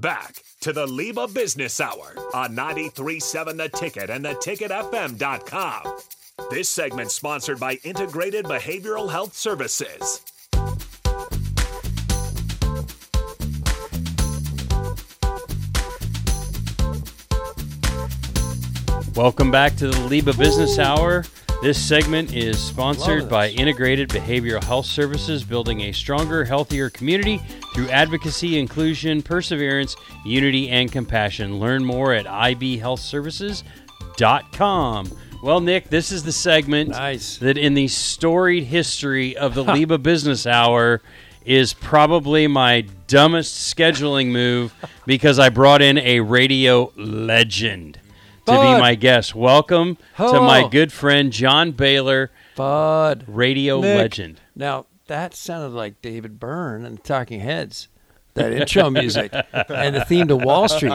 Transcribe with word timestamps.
Back 0.00 0.36
to 0.60 0.72
the 0.72 0.86
Leba 0.86 1.32
Business 1.32 1.78
Hour 1.78 2.14
on 2.32 2.54
937 2.54 3.58
The 3.58 3.68
Ticket 3.68 4.08
and 4.08 4.24
theticketfm.com. 4.24 5.98
This 6.50 6.70
segment 6.70 7.10
sponsored 7.10 7.60
by 7.60 7.78
Integrated 7.84 8.46
Behavioral 8.46 9.10
Health 9.10 9.34
Services. 9.34 10.22
Welcome 19.14 19.50
back 19.50 19.76
to 19.76 19.88
the 19.88 20.08
Leba 20.08 20.38
Business 20.38 20.78
Hour. 20.78 21.24
This 21.62 21.78
segment 21.78 22.34
is 22.34 22.58
sponsored 22.58 23.28
by 23.28 23.50
Integrated 23.50 24.08
Behavioral 24.08 24.64
Health 24.64 24.86
Services, 24.86 25.44
building 25.44 25.82
a 25.82 25.92
stronger, 25.92 26.42
healthier 26.42 26.88
community 26.88 27.38
through 27.74 27.90
advocacy, 27.90 28.58
inclusion, 28.58 29.20
perseverance, 29.20 29.94
unity, 30.24 30.70
and 30.70 30.90
compassion. 30.90 31.60
Learn 31.60 31.84
more 31.84 32.14
at 32.14 32.24
ibhealthservices.com. 32.24 35.18
Well, 35.42 35.60
Nick, 35.60 35.90
this 35.90 36.12
is 36.12 36.22
the 36.22 36.32
segment 36.32 36.88
Nice. 36.90 37.36
that 37.38 37.58
in 37.58 37.74
the 37.74 37.88
storied 37.88 38.64
history 38.64 39.36
of 39.36 39.52
the 39.54 39.64
Leba 39.64 40.02
Business 40.02 40.46
Hour 40.46 41.02
is 41.44 41.74
probably 41.74 42.46
my 42.46 42.86
dumbest 43.06 43.76
scheduling 43.76 44.28
move 44.28 44.72
because 45.04 45.38
I 45.38 45.50
brought 45.50 45.82
in 45.82 45.98
a 45.98 46.20
radio 46.20 46.90
legend 46.96 47.98
to 48.46 48.52
be 48.52 48.56
my 48.80 48.94
guest. 48.94 49.34
Welcome 49.34 49.96
to 50.16 50.40
my 50.40 50.68
good 50.68 50.92
friend 50.92 51.32
John 51.32 51.72
Baylor, 51.72 52.30
Bud. 52.56 53.24
radio 53.26 53.80
Nick. 53.80 53.96
legend. 53.98 54.40
Now, 54.54 54.86
that 55.06 55.34
sounded 55.34 55.74
like 55.76 56.00
David 56.02 56.38
Byrne 56.38 56.84
and 56.84 56.98
the 56.98 57.02
Talking 57.02 57.40
Heads. 57.40 57.88
That 58.34 58.52
intro 58.52 58.90
music 58.90 59.32
and 59.52 59.94
the 59.96 60.04
theme 60.04 60.28
to 60.28 60.36
Wall 60.36 60.68
Street. 60.68 60.92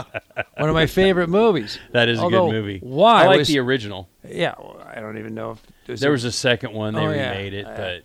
One 0.57 0.69
of 0.69 0.73
my 0.73 0.85
favorite 0.85 1.27
movies. 1.29 1.77
That 1.91 2.07
is 2.07 2.17
a 2.19 2.29
good 2.29 2.49
movie. 2.51 2.79
Why? 2.81 3.23
I 3.23 3.27
like 3.27 3.37
was, 3.39 3.47
the 3.49 3.59
original. 3.59 4.07
Yeah, 4.27 4.55
well, 4.57 4.81
I 4.89 5.01
don't 5.01 5.17
even 5.17 5.33
know 5.35 5.51
if 5.51 5.61
there's 5.85 5.99
There 5.99 6.11
was 6.11 6.23
a 6.23 6.31
second 6.31 6.73
one. 6.73 6.93
They 6.93 7.01
Oh, 7.01 7.11
yeah. 7.11 7.31
remade 7.31 7.53
it, 7.53 7.65
Uh, 7.65 7.75
but 7.75 8.03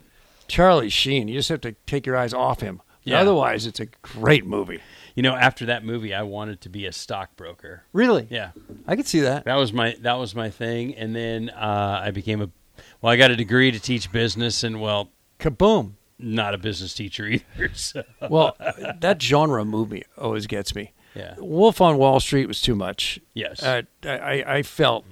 Charlie 0.49 0.89
Sheen. 0.91 1.29
You 1.29 1.35
just 1.35 1.49
have 1.49 1.61
to 1.61 1.73
take 1.87 2.07
your 2.07 2.17
eyes 2.17 2.35
off 2.35 2.61
him. 2.61 2.83
Yeah. 3.05 3.21
Otherwise, 3.21 3.67
it's 3.67 3.79
a 3.81 3.87
great 4.03 4.45
movie. 4.45 4.81
You 5.15 5.23
know, 5.23 5.35
after 5.35 5.67
that 5.67 5.85
movie, 5.85 6.15
I 6.15 6.23
wanted 6.23 6.61
to 6.63 6.69
be 6.69 6.87
a 6.87 6.93
stockbroker. 6.93 7.85
Really? 7.93 8.27
Yeah, 8.31 8.51
I 8.87 8.97
could 8.97 9.07
see 9.07 9.21
that. 9.21 9.45
that 9.45 9.57
was 9.57 9.73
my 9.73 9.97
that 10.01 10.15
was 10.15 10.35
my 10.35 10.51
thing. 10.51 10.95
And 10.95 11.15
then 11.15 11.51
uh, 11.51 12.01
I 12.05 12.11
became 12.11 12.41
a 12.43 12.51
well, 13.01 13.13
I 13.13 13.17
got 13.17 13.31
a 13.31 13.37
degree 13.37 13.71
to 13.71 13.81
teach 13.81 14.11
business, 14.13 14.63
and 14.65 14.81
well, 14.81 15.11
Kaboom. 15.39 15.93
not 16.19 16.55
a 16.55 16.59
business 16.59 16.95
teacher 16.95 17.27
either. 17.57 17.71
So 17.75 18.03
Well, 18.29 18.57
that 19.01 19.21
genre 19.23 19.65
movie 19.65 20.05
always 20.19 20.47
gets 20.47 20.75
me. 20.75 20.93
yeah, 21.15 21.35
Wolf 21.39 21.81
on 21.81 21.97
Wall 21.99 22.21
Street 22.21 22.47
was 22.47 22.61
too 22.61 22.75
much. 22.75 23.19
yes. 23.35 23.63
Uh, 23.63 23.83
I, 24.05 24.45
I 24.47 24.63
felt 24.63 25.05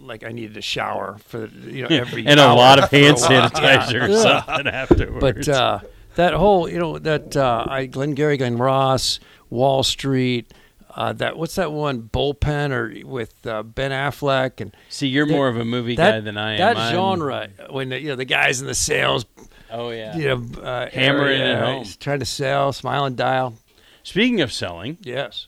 like 0.00 0.24
I 0.24 0.32
needed 0.32 0.56
a 0.56 0.62
shower 0.62 1.18
for 1.26 1.46
you 1.46 1.82
know 1.82 1.88
every 1.94 2.26
and 2.26 2.40
a 2.40 2.54
lot 2.54 2.82
of 2.82 2.90
hand 2.90 3.16
sanitizer 3.18 4.08
or 4.08 4.12
something 4.16 4.66
afterwards. 4.66 5.46
But 5.46 5.48
uh, 5.48 5.80
that 6.18 6.34
whole 6.34 6.68
you 6.68 6.78
know 6.78 6.98
that 6.98 7.36
uh, 7.36 7.64
I 7.66 7.86
Glengarry 7.86 8.36
Glen 8.36 8.58
Ross, 8.58 9.18
Wall 9.48 9.82
Street. 9.82 10.52
Uh, 10.94 11.12
that 11.12 11.36
what's 11.38 11.54
that 11.54 11.70
one 11.70 12.02
bullpen 12.12 12.70
or 12.72 13.06
with 13.06 13.46
uh, 13.46 13.62
Ben 13.62 13.92
Affleck 13.92 14.60
and 14.60 14.76
See, 14.88 15.06
you're 15.06 15.26
that- 15.26 15.32
more 15.32 15.46
of 15.48 15.56
a 15.56 15.64
movie 15.64 15.94
that 15.94 16.10
guy 16.10 16.20
than 16.20 16.36
I 16.36 16.52
am. 16.52 16.58
that 16.58 16.76
I'm- 16.76 16.92
genre 16.94 17.48
when 17.70 17.90
the, 17.90 18.00
you 18.00 18.08
know 18.08 18.16
the 18.16 18.24
guys 18.24 18.60
in 18.60 18.66
the 18.66 18.74
sales 18.74 19.24
Oh 19.70 19.90
yeah. 19.90 20.16
you 20.16 20.24
know 20.28 20.60
uh, 20.62 20.88
Hammering 20.90 21.40
it 21.40 21.44
area, 21.44 21.60
home. 21.64 21.84
trying 22.00 22.18
to 22.18 22.24
sell 22.26 22.72
smile 22.72 23.04
and 23.04 23.16
dial 23.16 23.54
Speaking 24.02 24.40
of 24.40 24.52
selling, 24.52 24.98
yes 25.02 25.46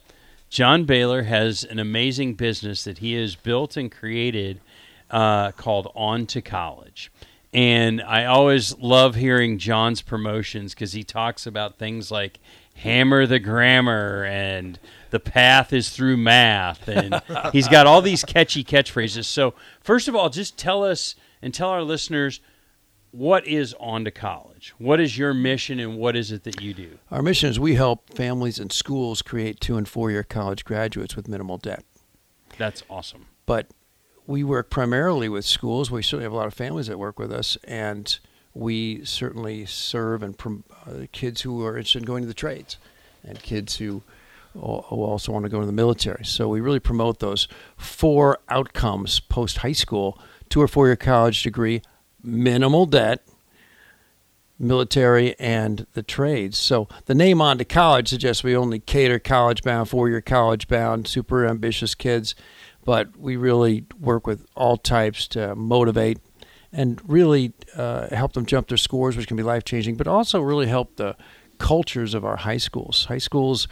John 0.50 0.84
Baylor 0.84 1.22
has 1.22 1.64
an 1.64 1.78
amazing 1.80 2.34
business 2.34 2.84
that 2.84 2.98
he 2.98 3.14
has 3.14 3.34
built 3.34 3.76
and 3.76 3.90
created 3.90 4.60
uh, 5.10 5.50
called 5.52 5.90
On 5.96 6.26
to 6.26 6.40
College. 6.42 7.10
And 7.52 8.00
I 8.02 8.26
always 8.26 8.78
love 8.78 9.16
hearing 9.16 9.58
John's 9.58 10.02
promotions 10.02 10.72
because 10.74 10.92
he 10.92 11.02
talks 11.02 11.46
about 11.46 11.78
things 11.78 12.10
like 12.10 12.38
hammer 12.76 13.26
the 13.26 13.40
grammar 13.40 14.24
and 14.24 14.78
the 15.10 15.18
path 15.20 15.72
is 15.72 15.90
through 15.90 16.16
math. 16.16 16.86
And 16.88 17.20
he's 17.52 17.66
got 17.68 17.86
all 17.88 18.02
these 18.02 18.24
catchy 18.24 18.62
catchphrases. 18.62 19.24
So, 19.24 19.54
first 19.80 20.06
of 20.06 20.14
all, 20.14 20.28
just 20.30 20.56
tell 20.56 20.84
us 20.84 21.16
and 21.42 21.52
tell 21.52 21.70
our 21.70 21.82
listeners 21.82 22.40
what 23.10 23.44
is 23.48 23.74
On 23.80 24.04
to 24.04 24.12
College? 24.12 24.72
What 24.78 25.00
is 25.00 25.18
your 25.18 25.34
mission 25.34 25.80
and 25.80 25.96
what 25.98 26.14
is 26.14 26.30
it 26.30 26.44
that 26.44 26.60
you 26.60 26.72
do? 26.72 26.98
our 27.10 27.22
mission 27.22 27.50
is 27.50 27.58
we 27.58 27.74
help 27.74 28.14
families 28.14 28.60
and 28.60 28.70
schools 28.70 29.20
create 29.22 29.58
two 29.60 29.76
and 29.76 29.88
four 29.88 30.12
year 30.12 30.22
college 30.22 30.64
graduates 30.64 31.16
with 31.16 31.26
minimal 31.26 31.58
debt 31.58 31.82
That's 32.56 32.84
awesome. 32.88 33.26
but 33.46 33.66
we 34.30 34.44
work 34.44 34.70
primarily 34.70 35.28
with 35.28 35.44
schools. 35.44 35.90
We 35.90 36.02
certainly 36.02 36.22
have 36.22 36.32
a 36.32 36.36
lot 36.36 36.46
of 36.46 36.54
families 36.54 36.86
that 36.86 37.00
work 37.00 37.18
with 37.18 37.32
us, 37.32 37.58
and 37.64 38.16
we 38.54 39.04
certainly 39.04 39.66
serve 39.66 40.22
and 40.22 40.38
prom- 40.38 40.62
uh, 40.86 41.06
kids 41.10 41.40
who 41.40 41.64
are 41.66 41.76
interested 41.76 42.02
in 42.02 42.04
going 42.06 42.22
to 42.22 42.28
the 42.28 42.34
trades, 42.34 42.76
and 43.24 43.42
kids 43.42 43.78
who, 43.78 44.02
who 44.52 44.60
also 44.60 45.32
want 45.32 45.46
to 45.46 45.48
go 45.48 45.58
to 45.58 45.66
the 45.66 45.72
military. 45.72 46.24
So 46.24 46.48
we 46.48 46.60
really 46.60 46.78
promote 46.78 47.18
those 47.18 47.48
four 47.76 48.38
outcomes 48.48 49.18
post 49.18 49.58
high 49.58 49.72
school: 49.72 50.16
two 50.48 50.62
or 50.62 50.68
four 50.68 50.86
year 50.86 50.94
college 50.94 51.42
degree, 51.42 51.82
minimal 52.22 52.86
debt, 52.86 53.26
military, 54.60 55.36
and 55.40 55.88
the 55.94 56.04
trades. 56.04 56.56
So 56.56 56.86
the 57.06 57.16
name 57.16 57.40
on 57.40 57.58
to 57.58 57.64
college 57.64 58.08
suggests 58.08 58.44
we 58.44 58.54
only 58.54 58.78
cater 58.78 59.18
college 59.18 59.64
bound, 59.64 59.88
four 59.88 60.08
year 60.08 60.20
college 60.20 60.68
bound, 60.68 61.08
super 61.08 61.48
ambitious 61.48 61.96
kids, 61.96 62.36
but 62.84 63.16
we 63.16 63.36
really 63.36 63.84
work 63.98 64.26
with 64.26 64.46
all 64.56 64.76
types 64.76 65.28
to 65.28 65.54
motivate 65.54 66.18
and 66.72 67.00
really 67.08 67.52
uh, 67.76 68.14
help 68.14 68.32
them 68.32 68.46
jump 68.46 68.68
their 68.68 68.78
scores, 68.78 69.16
which 69.16 69.26
can 69.26 69.36
be 69.36 69.42
life 69.42 69.64
changing, 69.64 69.96
but 69.96 70.06
also 70.06 70.40
really 70.40 70.66
help 70.66 70.96
the 70.96 71.16
cultures 71.58 72.14
of 72.14 72.24
our 72.24 72.36
high 72.36 72.56
schools. 72.56 73.06
High 73.06 73.18
schools 73.18 73.68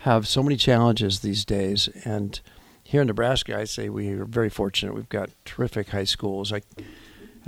have 0.00 0.28
so 0.28 0.42
many 0.42 0.56
challenges 0.56 1.20
these 1.20 1.44
days, 1.44 1.88
and 2.04 2.40
here 2.82 3.00
in 3.00 3.08
Nebraska, 3.08 3.58
I 3.58 3.64
say 3.64 3.88
we 3.88 4.10
are 4.10 4.24
very 4.24 4.48
fortunate. 4.48 4.94
We've 4.94 5.08
got 5.08 5.30
terrific 5.44 5.88
high 5.88 6.04
schools. 6.04 6.52
I 6.52 6.62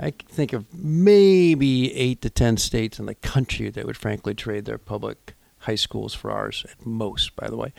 I 0.01 0.11
think 0.11 0.53
of 0.53 0.65
maybe 0.73 1.93
eight 1.93 2.21
to 2.21 2.29
ten 2.29 2.57
states 2.57 2.99
in 2.99 3.05
the 3.05 3.15
country 3.15 3.69
that 3.69 3.85
would 3.85 3.97
frankly 3.97 4.33
trade 4.33 4.65
their 4.65 4.77
public 4.77 5.35
high 5.59 5.75
schools 5.75 6.13
for 6.13 6.31
ours 6.31 6.65
at 6.69 6.85
most. 6.85 7.35
By 7.35 7.49
the 7.49 7.57
way, 7.57 7.73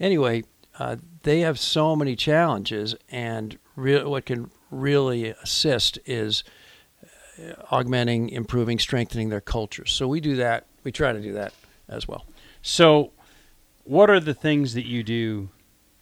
anyway, 0.00 0.44
uh, 0.78 0.96
they 1.22 1.40
have 1.40 1.58
so 1.58 1.96
many 1.96 2.16
challenges, 2.16 2.94
and 3.08 3.58
re- 3.74 4.04
what 4.04 4.26
can 4.26 4.50
really 4.70 5.28
assist 5.28 5.98
is 6.04 6.44
uh, 7.02 7.52
augmenting, 7.70 8.28
improving, 8.28 8.78
strengthening 8.78 9.28
their 9.28 9.40
cultures. 9.40 9.92
So 9.92 10.06
we 10.08 10.20
do 10.20 10.36
that. 10.36 10.66
We 10.84 10.92
try 10.92 11.12
to 11.12 11.20
do 11.20 11.32
that 11.34 11.52
as 11.88 12.06
well. 12.06 12.26
So, 12.62 13.12
what 13.84 14.10
are 14.10 14.20
the 14.20 14.34
things 14.34 14.74
that 14.74 14.86
you 14.86 15.02
do 15.02 15.50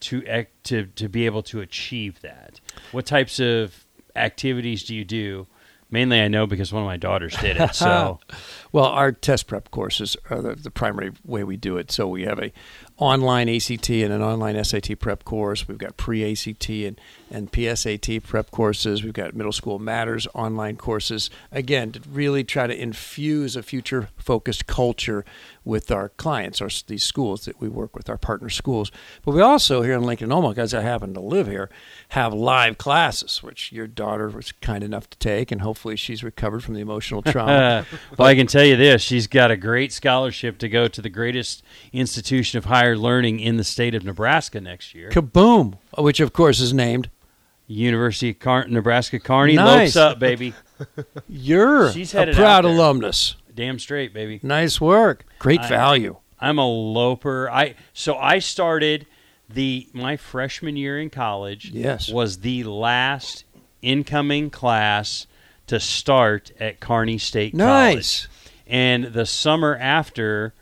to 0.01 0.47
to 0.65 0.87
to 0.87 1.09
be 1.09 1.27
able 1.27 1.43
to 1.45 1.61
achieve 1.61 2.21
that? 2.23 2.61
What 2.93 3.07
types 3.07 3.39
of 3.41 3.85
activities 4.17 4.83
do 4.85 4.95
you 4.95 5.05
do? 5.05 5.47
Mainly, 5.91 6.21
I 6.21 6.29
know 6.29 6.47
because 6.47 6.73
one 6.73 6.83
of 6.83 6.87
my 6.87 6.97
daughters 6.97 7.37
did 7.37 7.57
it. 7.57 7.75
So, 7.75 8.19
Well, 8.75 8.87
our 8.87 9.13
test 9.13 9.47
prep 9.47 9.71
courses 9.71 10.17
are 10.31 10.43
the, 10.43 10.57
the 10.57 10.69
primary 10.69 11.13
way 11.25 11.45
we 11.45 11.57
do 11.57 11.77
it. 11.77 11.93
So 11.93 12.09
we 12.09 12.25
have 12.25 12.41
a 12.41 12.51
online 12.97 13.49
ACT 13.49 13.89
and 13.91 14.13
an 14.13 14.23
online 14.23 14.63
SAT 14.65 14.99
prep 14.99 15.25
course. 15.25 15.67
We've 15.67 15.79
got 15.79 15.97
pre-ACT 15.97 16.69
and, 16.69 17.01
and 17.31 17.53
PSAT 17.53 18.23
prep 18.23 18.51
courses. 18.51 19.03
We've 19.03 19.13
got 19.13 19.35
middle 19.35 19.53
school 19.53 19.79
matters 19.79 20.29
online 20.35 20.77
courses. 20.77 21.31
Again, 21.51 21.93
to 21.93 22.01
really 22.09 22.45
try 22.45 22.67
to 22.67 22.77
infuse 22.77 23.57
a 23.57 23.63
future-focused 23.63 24.67
culture 24.67 25.25
with 25.65 25.91
our 25.91 26.11
clients, 26.11 26.61
or 26.61 26.69
these 26.87 27.03
schools 27.03 27.47
that 27.47 27.61
we 27.61 27.69
work 27.69 27.97
with, 27.97 28.11
our 28.11 28.19
partner 28.19 28.51
schools. 28.51 28.93
But 29.25 29.33
we 29.33 29.41
also 29.41 29.83
here 29.83 29.95
in 29.95 30.03
Lincoln, 30.03 30.31
oh 30.31 30.37
Omaha, 30.37 30.53
because 30.53 30.75
I 30.75 30.83
happen 30.83 31.15
to 31.15 31.21
live 31.21 31.47
here, 31.47 31.71
have 32.11 32.35
live 32.35 32.77
classes, 32.77 33.43
which 33.43 33.73
your 33.73 33.87
daughter 33.87 34.29
was 34.29 34.53
kind 34.53 34.85
enough 34.85 35.09
to 35.11 35.19
take, 35.19 35.51
and 35.51 35.63
hopefully 35.63 35.97
she's 35.97 36.23
recovered 36.23 36.63
from 36.63 36.75
the 36.75 36.81
emotional 36.81 37.23
trauma. 37.23 37.87
well, 38.19 38.29
I 38.29 38.35
can 38.35 38.47
tell 38.47 38.64
you 38.65 38.77
this: 38.77 39.03
she's 39.03 39.27
got 39.27 39.51
a 39.51 39.57
great 39.57 39.93
scholarship 39.93 40.59
to 40.59 40.69
go 40.69 40.89
to 40.89 41.03
the 41.03 41.09
greatest 41.09 41.63
institution 41.93 42.59
of 42.59 42.67
higher 42.67 42.97
learning 42.97 43.41
in 43.41 43.57
the 43.57 43.65
state 43.65 43.95
of 43.95 44.05
Nebraska 44.05 44.61
next 44.61 44.95
year, 44.95 45.11
Kaboom! 45.11 45.79
Which 45.99 46.21
of 46.21 46.33
course 46.33 46.61
is 46.61 46.73
named. 46.73 47.11
University 47.67 48.31
of 48.31 48.39
Car- 48.41 48.67
Nebraska 48.69 49.19
Kearney. 49.19 49.55
Nice. 49.55 49.97
Lopes 49.97 49.97
up, 49.97 50.19
baby. 50.19 50.53
You're 51.29 51.91
She's 51.93 52.15
a 52.15 52.33
proud 52.33 52.65
alumnus. 52.65 53.37
Damn 53.55 53.79
straight, 53.79 54.13
baby. 54.13 54.41
Nice 54.43 54.81
work. 54.81 55.25
Great 55.39 55.61
I- 55.61 55.69
value. 55.69 56.17
I'm 56.41 56.59
a 56.59 56.67
loper. 56.69 57.49
I 57.51 57.75
so 57.95 58.17
I 58.17 58.39
started 58.39 59.07
the 59.49 59.89
my 59.95 60.17
freshman 60.17 60.77
year 60.77 61.01
in 61.01 61.09
college. 61.09 61.71
Yes. 61.71 62.11
was 62.11 62.41
the 62.41 62.65
last 62.65 63.45
incoming 63.81 64.51
class 64.51 65.27
to 65.69 65.81
start 65.81 66.51
at 66.61 66.81
Kearney 66.81 67.17
State 67.19 67.57
College. 67.57 67.95
Nice. 67.97 68.27
College, 68.27 68.44
and 68.67 69.05
the 69.05 69.27
summer 69.27 69.77
after 69.77 70.55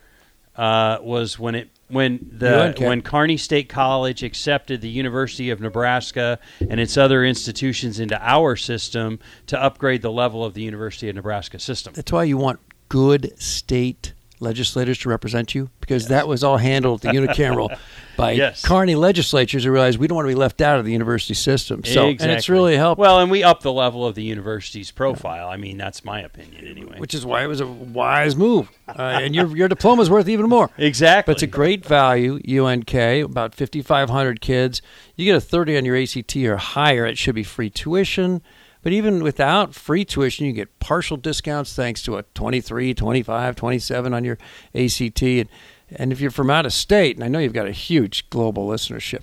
uh, 0.56 0.98
was 1.00 1.38
when 1.38 1.54
it 1.54 1.70
when 1.88 2.26
the 2.38 2.74
when 2.78 3.02
Kearney 3.02 3.36
State 3.36 3.68
College 3.68 4.22
accepted 4.22 4.80
the 4.80 4.88
University 4.88 5.50
of 5.50 5.60
Nebraska 5.60 6.38
and 6.60 6.80
its 6.80 6.96
other 6.96 7.24
institutions 7.24 8.00
into 8.00 8.18
our 8.20 8.56
system 8.56 9.18
to 9.46 9.62
upgrade 9.62 10.00
the 10.02 10.10
level 10.10 10.44
of 10.44 10.54
the 10.54 10.62
University 10.62 11.08
of 11.08 11.14
Nebraska 11.14 11.58
system. 11.58 11.92
That's 11.94 12.10
why 12.10 12.24
you 12.24 12.38
want 12.38 12.60
good 12.88 13.38
state 13.40 14.14
legislators 14.42 14.98
to 14.98 15.08
represent 15.08 15.54
you 15.54 15.70
because 15.80 16.08
that 16.08 16.28
was 16.28 16.44
all 16.44 16.58
handled 16.58 17.04
at 17.04 17.12
the 17.12 17.18
unicameral 17.18 17.76
by 18.16 18.32
Yes. 18.32 18.62
Kearney 18.64 18.94
legislatures 18.94 19.64
who 19.64 19.70
realized 19.70 19.98
we 19.98 20.06
don't 20.06 20.16
want 20.16 20.26
to 20.26 20.34
be 20.34 20.38
left 20.38 20.60
out 20.60 20.78
of 20.78 20.84
the 20.84 20.92
university 20.92 21.34
system. 21.34 21.84
So 21.84 22.08
and 22.08 22.30
it's 22.30 22.48
really 22.48 22.76
helped. 22.76 22.98
Well, 22.98 23.20
and 23.20 23.30
we 23.30 23.42
up 23.42 23.62
the 23.62 23.72
level 23.72 24.06
of 24.06 24.14
the 24.14 24.22
university's 24.22 24.90
profile. 24.90 25.48
I 25.48 25.56
mean, 25.56 25.78
that's 25.78 26.04
my 26.04 26.20
opinion 26.20 26.66
anyway. 26.66 26.98
which 26.98 27.14
is 27.14 27.24
why 27.24 27.42
it 27.44 27.46
was 27.46 27.60
a 27.60 27.66
wise 27.66 28.36
move. 28.36 28.68
Uh, 28.88 29.20
and 29.22 29.34
your 29.34 29.56
your 29.56 29.68
diploma's 29.68 30.10
worth 30.10 30.28
even 30.28 30.48
more. 30.48 30.70
exactly. 30.78 31.32
But 31.32 31.36
it's 31.36 31.42
a 31.42 31.46
great 31.46 31.86
value, 31.86 32.34
UNK, 32.46 32.94
about 32.94 33.54
5,500 33.54 34.40
kids. 34.40 34.82
You 35.16 35.24
get 35.24 35.36
a 35.36 35.40
30 35.40 35.78
on 35.78 35.84
your 35.84 35.96
ACT 35.96 36.36
or 36.36 36.56
higher, 36.56 37.06
it 37.06 37.16
should 37.16 37.34
be 37.34 37.44
free 37.44 37.70
tuition. 37.70 38.42
But 38.82 38.92
even 38.92 39.22
without 39.22 39.74
free 39.74 40.04
tuition, 40.04 40.46
you 40.46 40.52
get 40.52 40.78
partial 40.80 41.16
discounts 41.16 41.74
thanks 41.74 42.02
to 42.02 42.16
a 42.16 42.22
23, 42.34 42.94
25, 42.94 43.56
27 43.56 44.14
on 44.14 44.24
your 44.24 44.38
ACT. 44.74 45.22
And, 45.22 45.48
and 45.94 46.12
if 46.12 46.20
you're 46.20 46.30
from 46.30 46.50
out 46.50 46.66
of 46.66 46.72
state, 46.72 47.16
and 47.16 47.24
I 47.24 47.28
know 47.28 47.38
you've 47.38 47.52
got 47.52 47.68
a 47.68 47.72
huge 47.72 48.28
global 48.30 48.66
listenership, 48.68 49.22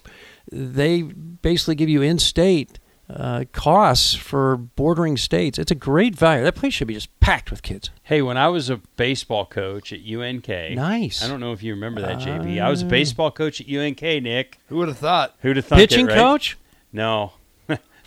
they 0.51 1.01
basically 1.01 1.75
give 1.75 1.89
you 1.89 2.01
in 2.01 2.19
state 2.19 2.79
uh, 3.09 3.44
costs 3.53 4.13
for 4.13 4.56
bordering 4.56 5.17
states. 5.17 5.57
It's 5.57 5.71
a 5.71 5.75
great 5.75 6.15
value. 6.15 6.44
That 6.44 6.55
place 6.55 6.73
should 6.75 6.88
be 6.88 6.94
just 6.94 7.19
packed 7.19 7.50
with 7.50 7.63
kids. 7.63 7.89
Hey, 8.03 8.21
when 8.21 8.38
I 8.38 8.50
was 8.50 8.69
a 8.69 8.77
baseball 8.97 9.45
coach 9.45 9.91
at 9.91 10.00
UNK, 10.07 10.47
Nice. 10.47 11.23
I 11.23 11.27
don't 11.27 11.39
know 11.39 11.51
if 11.51 11.63
you 11.63 11.73
remember 11.73 12.01
that, 12.01 12.19
JP. 12.19 12.62
I 12.62 12.69
was 12.69 12.83
a 12.83 12.85
baseball 12.85 13.31
coach 13.31 13.62
at 13.62 13.67
UNK. 13.67 14.01
Nick, 14.01 14.59
Who 14.67 14.77
would 14.77 14.88
have 14.89 14.97
thought? 15.00 15.35
who'd 15.39 15.55
have 15.57 15.65
thunk 15.65 15.79
Pitching 15.81 16.05
it, 16.05 16.09
right? 16.09 16.17
coach? 16.17 16.57
No. 16.94 17.33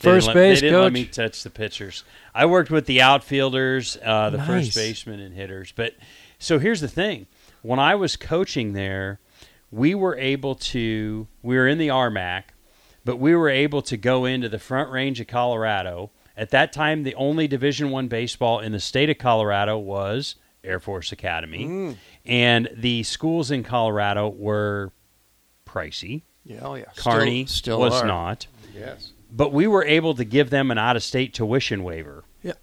First 0.02 0.26
let- 0.28 0.34
base 0.34 0.60
They 0.60 0.68
didn't 0.68 0.82
let 0.82 0.92
me 0.92 1.04
touch 1.04 1.42
the 1.42 1.50
pitchers. 1.50 2.04
I 2.34 2.46
worked 2.46 2.70
with 2.70 2.86
the 2.86 3.00
outfielders, 3.02 3.96
uh, 4.04 4.30
the 4.30 4.38
Nice. 4.38 4.46
first 4.46 4.74
baseman, 4.74 5.20
and 5.20 5.34
hitters. 5.34 5.72
But 5.74 5.94
so 6.38 6.58
here's 6.58 6.80
the 6.80 6.88
thing: 6.88 7.26
when 7.62 7.78
I 7.78 7.94
was 7.94 8.16
coaching 8.16 8.72
there, 8.72 9.20
we 9.70 9.94
were 9.94 10.16
able 10.16 10.54
to. 10.56 11.26
We 11.42 11.56
were 11.56 11.68
in 11.68 11.78
the 11.78 11.88
RMAC, 11.88 12.42
but 13.04 13.16
we 13.16 13.34
were 13.34 13.48
able 13.48 13.82
to 13.82 13.96
go 13.96 14.24
into 14.24 14.48
the 14.48 14.58
Front 14.58 14.90
Range 14.90 15.20
of 15.20 15.26
Colorado. 15.26 16.10
At 16.36 16.50
that 16.50 16.72
time, 16.72 17.02
the 17.02 17.14
only 17.14 17.46
Division 17.46 17.90
One 17.90 18.08
baseball 18.08 18.60
in 18.60 18.72
the 18.72 18.80
state 18.80 19.10
of 19.10 19.18
Colorado 19.18 19.76
was 19.78 20.34
Air 20.64 20.80
Force 20.80 21.12
Academy, 21.12 21.66
Mm. 21.66 21.96
and 22.24 22.68
the 22.74 23.02
schools 23.02 23.50
in 23.50 23.62
Colorado 23.62 24.28
were 24.28 24.92
pricey. 25.66 26.22
Yeah, 26.44 26.60
oh 26.62 26.74
yeah. 26.74 26.84
Kearney 26.96 27.46
still, 27.46 27.76
still 27.76 27.80
was 27.80 27.94
are. 28.02 28.06
not 28.06 28.46
Yes. 28.74 29.12
But 29.34 29.52
we 29.52 29.66
were 29.66 29.84
able 29.84 30.14
to 30.14 30.24
give 30.24 30.50
them 30.50 30.70
an 30.70 30.78
out-of-state 30.78 31.32
tuition 31.32 31.82
waiver. 31.82 32.22
Yep. 32.42 32.58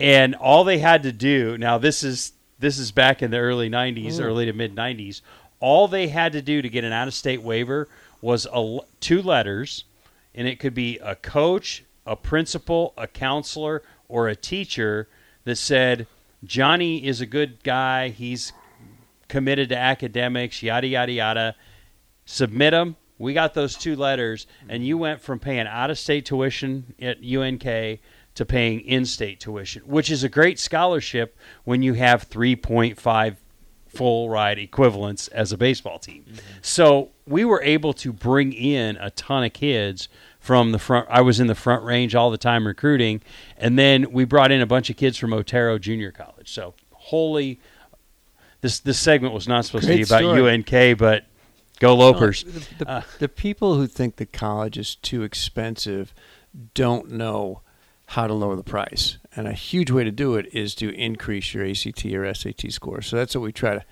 And 0.00 0.34
all 0.34 0.64
they 0.64 0.78
had 0.78 1.02
to 1.04 1.12
do 1.12 1.56
now 1.56 1.78
this 1.78 2.02
is 2.02 2.32
this 2.58 2.78
is 2.78 2.90
back 2.92 3.22
in 3.22 3.30
the 3.30 3.38
early 3.38 3.70
'90s, 3.70 4.18
Mm. 4.18 4.24
early 4.24 4.44
to 4.46 4.52
mid 4.52 4.74
'90s. 4.74 5.22
All 5.60 5.88
they 5.88 6.08
had 6.08 6.32
to 6.32 6.42
do 6.42 6.60
to 6.62 6.68
get 6.68 6.84
an 6.84 6.92
out-of-state 6.92 7.42
waiver 7.42 7.88
was 8.20 8.46
a, 8.52 8.78
two 9.00 9.22
letters, 9.22 9.84
and 10.34 10.48
it 10.48 10.58
could 10.58 10.74
be 10.74 10.98
a 10.98 11.14
coach, 11.14 11.84
a 12.06 12.16
principal, 12.16 12.92
a 12.96 13.06
counselor, 13.06 13.82
or 14.08 14.28
a 14.28 14.36
teacher 14.36 15.08
that 15.44 15.56
said 15.56 16.06
Johnny 16.44 17.06
is 17.06 17.20
a 17.20 17.26
good 17.26 17.62
guy. 17.62 18.08
He's 18.08 18.52
committed 19.28 19.68
to 19.68 19.76
academics. 19.76 20.62
Yada 20.62 20.86
yada 20.86 21.12
yada 21.12 21.54
submit 22.26 22.72
them. 22.72 22.96
We 23.20 23.34
got 23.34 23.52
those 23.52 23.76
two 23.76 23.96
letters, 23.96 24.46
and 24.66 24.84
you 24.84 24.96
went 24.96 25.20
from 25.20 25.38
paying 25.38 25.66
out 25.66 25.90
of 25.90 25.98
state 25.98 26.24
tuition 26.24 26.94
at 27.00 27.18
UNK 27.22 28.00
to 28.34 28.46
paying 28.46 28.80
in 28.80 29.04
state 29.04 29.40
tuition, 29.40 29.82
which 29.82 30.10
is 30.10 30.24
a 30.24 30.28
great 30.30 30.58
scholarship 30.58 31.36
when 31.64 31.82
you 31.82 31.92
have 31.92 32.30
3.5 32.30 33.36
full 33.88 34.30
ride 34.30 34.58
equivalents 34.58 35.28
as 35.28 35.52
a 35.52 35.58
baseball 35.58 35.98
team. 35.98 36.24
Mm-hmm. 36.26 36.38
So 36.62 37.10
we 37.26 37.44
were 37.44 37.62
able 37.62 37.92
to 37.94 38.10
bring 38.10 38.54
in 38.54 38.96
a 38.96 39.10
ton 39.10 39.44
of 39.44 39.52
kids 39.52 40.08
from 40.38 40.72
the 40.72 40.78
front. 40.78 41.06
I 41.10 41.20
was 41.20 41.40
in 41.40 41.46
the 41.46 41.54
front 41.54 41.84
range 41.84 42.14
all 42.14 42.30
the 42.30 42.38
time 42.38 42.66
recruiting, 42.66 43.20
and 43.58 43.78
then 43.78 44.12
we 44.12 44.24
brought 44.24 44.50
in 44.50 44.62
a 44.62 44.66
bunch 44.66 44.88
of 44.88 44.96
kids 44.96 45.18
from 45.18 45.34
Otero 45.34 45.78
Junior 45.78 46.10
College. 46.10 46.50
So 46.50 46.72
holy. 46.92 47.60
This, 48.62 48.80
this 48.80 48.98
segment 48.98 49.32
was 49.32 49.48
not 49.48 49.64
supposed 49.64 49.86
Great 49.86 49.94
to 49.94 49.98
be 49.98 50.02
about 50.02 50.36
story. 50.36 50.54
UNK, 50.54 50.98
but 50.98 51.24
go 51.80 51.96
Lopers. 51.96 52.44
No, 52.46 52.52
the, 52.52 52.84
the, 52.84 52.88
Uh. 52.88 53.02
the 53.18 53.28
people 53.28 53.74
who 53.74 53.88
think 53.88 54.16
the 54.16 54.26
college 54.26 54.78
is 54.78 54.94
too 54.94 55.24
expensive 55.24 56.14
don't 56.74 57.10
know 57.10 57.62
how 58.06 58.26
to 58.26 58.34
lower 58.34 58.56
the 58.56 58.62
price. 58.62 59.18
And 59.36 59.46
a 59.46 59.52
huge 59.52 59.90
way 59.90 60.04
to 60.04 60.10
do 60.10 60.34
it 60.36 60.52
is 60.52 60.74
to 60.76 60.90
increase 60.94 61.52
your 61.54 61.64
ACT 61.64 62.04
or 62.06 62.32
SAT 62.32 62.70
score. 62.72 63.02
So 63.02 63.16
that's 63.16 63.34
what 63.34 63.42
we 63.42 63.52
try 63.52 63.74
to 63.74 63.84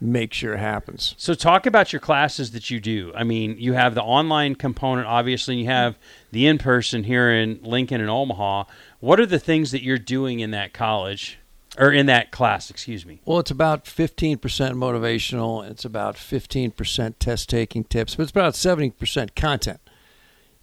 make 0.00 0.32
sure 0.32 0.56
happens. 0.56 1.14
So 1.18 1.34
talk 1.34 1.66
about 1.66 1.92
your 1.92 2.00
classes 2.00 2.52
that 2.52 2.70
you 2.70 2.78
do. 2.78 3.12
I 3.16 3.24
mean, 3.24 3.56
you 3.58 3.72
have 3.72 3.94
the 3.94 4.02
online 4.02 4.54
component, 4.54 5.06
obviously, 5.06 5.54
and 5.54 5.60
you 5.62 5.68
have 5.68 5.98
the 6.30 6.46
in-person 6.46 7.04
here 7.04 7.30
in 7.30 7.60
Lincoln 7.62 8.00
and 8.00 8.10
Omaha. 8.10 8.64
What 9.00 9.18
are 9.18 9.26
the 9.26 9.38
things 9.38 9.70
that 9.72 9.82
you're 9.82 9.98
doing 9.98 10.40
in 10.40 10.50
that 10.52 10.72
college 10.72 11.38
or 11.78 11.90
in 11.92 12.06
that 12.06 12.30
class? 12.30 12.70
Excuse 12.70 13.04
me. 13.04 13.20
Well, 13.24 13.38
it's 13.38 13.50
about 13.50 13.84
15% 13.84 14.38
motivational. 14.38 15.68
It's 15.68 15.84
about 15.84 16.16
15% 16.16 17.14
test 17.18 17.48
taking 17.48 17.84
tips, 17.84 18.14
but 18.14 18.22
it's 18.24 18.32
about 18.32 18.54
70% 18.54 19.34
content. 19.34 19.80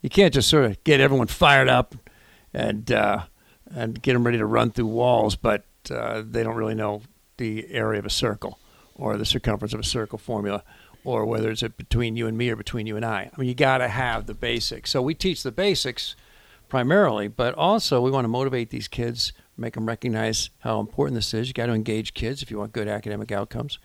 You 0.01 0.09
can't 0.09 0.33
just 0.33 0.49
sort 0.49 0.65
of 0.65 0.83
get 0.83 0.99
everyone 0.99 1.27
fired 1.27 1.69
up 1.69 1.95
and 2.53 2.91
uh, 2.91 3.23
and 3.73 4.01
get 4.01 4.13
them 4.13 4.25
ready 4.25 4.37
to 4.37 4.45
run 4.45 4.71
through 4.71 4.87
walls, 4.87 5.35
but 5.35 5.65
uh, 5.89 6.23
they 6.25 6.43
don't 6.43 6.55
really 6.55 6.75
know 6.75 7.01
the 7.37 7.71
area 7.71 7.99
of 7.99 8.05
a 8.05 8.09
circle 8.09 8.59
or 8.95 9.17
the 9.17 9.25
circumference 9.25 9.73
of 9.73 9.79
a 9.79 9.83
circle 9.83 10.17
formula 10.17 10.63
or 11.03 11.25
whether 11.25 11.49
it's 11.49 11.63
between 11.63 12.15
you 12.15 12.27
and 12.27 12.37
me 12.37 12.49
or 12.49 12.55
between 12.55 12.85
you 12.85 12.95
and 12.95 13.05
I. 13.05 13.29
I 13.33 13.39
mean, 13.39 13.49
you 13.49 13.55
got 13.55 13.79
to 13.79 13.87
have 13.87 14.27
the 14.27 14.33
basics. 14.33 14.91
So 14.91 15.01
we 15.01 15.15
teach 15.15 15.43
the 15.43 15.51
basics 15.51 16.15
primarily, 16.69 17.27
but 17.27 17.55
also 17.55 18.01
we 18.01 18.11
want 18.11 18.25
to 18.25 18.29
motivate 18.29 18.69
these 18.69 18.87
kids, 18.87 19.33
make 19.61 19.75
them 19.75 19.85
recognize 19.85 20.49
how 20.59 20.79
important 20.79 21.15
this 21.15 21.33
is. 21.33 21.47
You 21.47 21.53
got 21.53 21.67
to 21.67 21.73
engage 21.73 22.13
kids 22.13 22.41
if 22.41 22.51
you 22.51 22.57
want 22.57 22.73
good 22.73 22.87
academic 22.87 23.31
outcomes. 23.31 23.79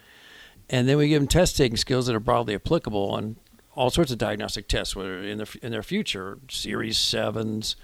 And 0.68 0.88
then 0.88 0.96
we 0.96 1.08
give 1.08 1.20
them 1.20 1.28
test 1.28 1.56
taking 1.56 1.76
skills 1.76 2.06
that 2.06 2.16
are 2.16 2.20
broadly 2.20 2.54
applicable 2.54 3.10
on 3.10 3.36
all 3.74 3.90
sorts 3.90 4.10
of 4.10 4.18
diagnostic 4.18 4.66
tests, 4.68 4.96
whether 4.96 5.22
in 5.22 5.38
their 5.38 5.46
in 5.62 5.70
their 5.70 5.82
future, 5.82 6.38
series 6.48 6.98
sevens, 6.98 7.76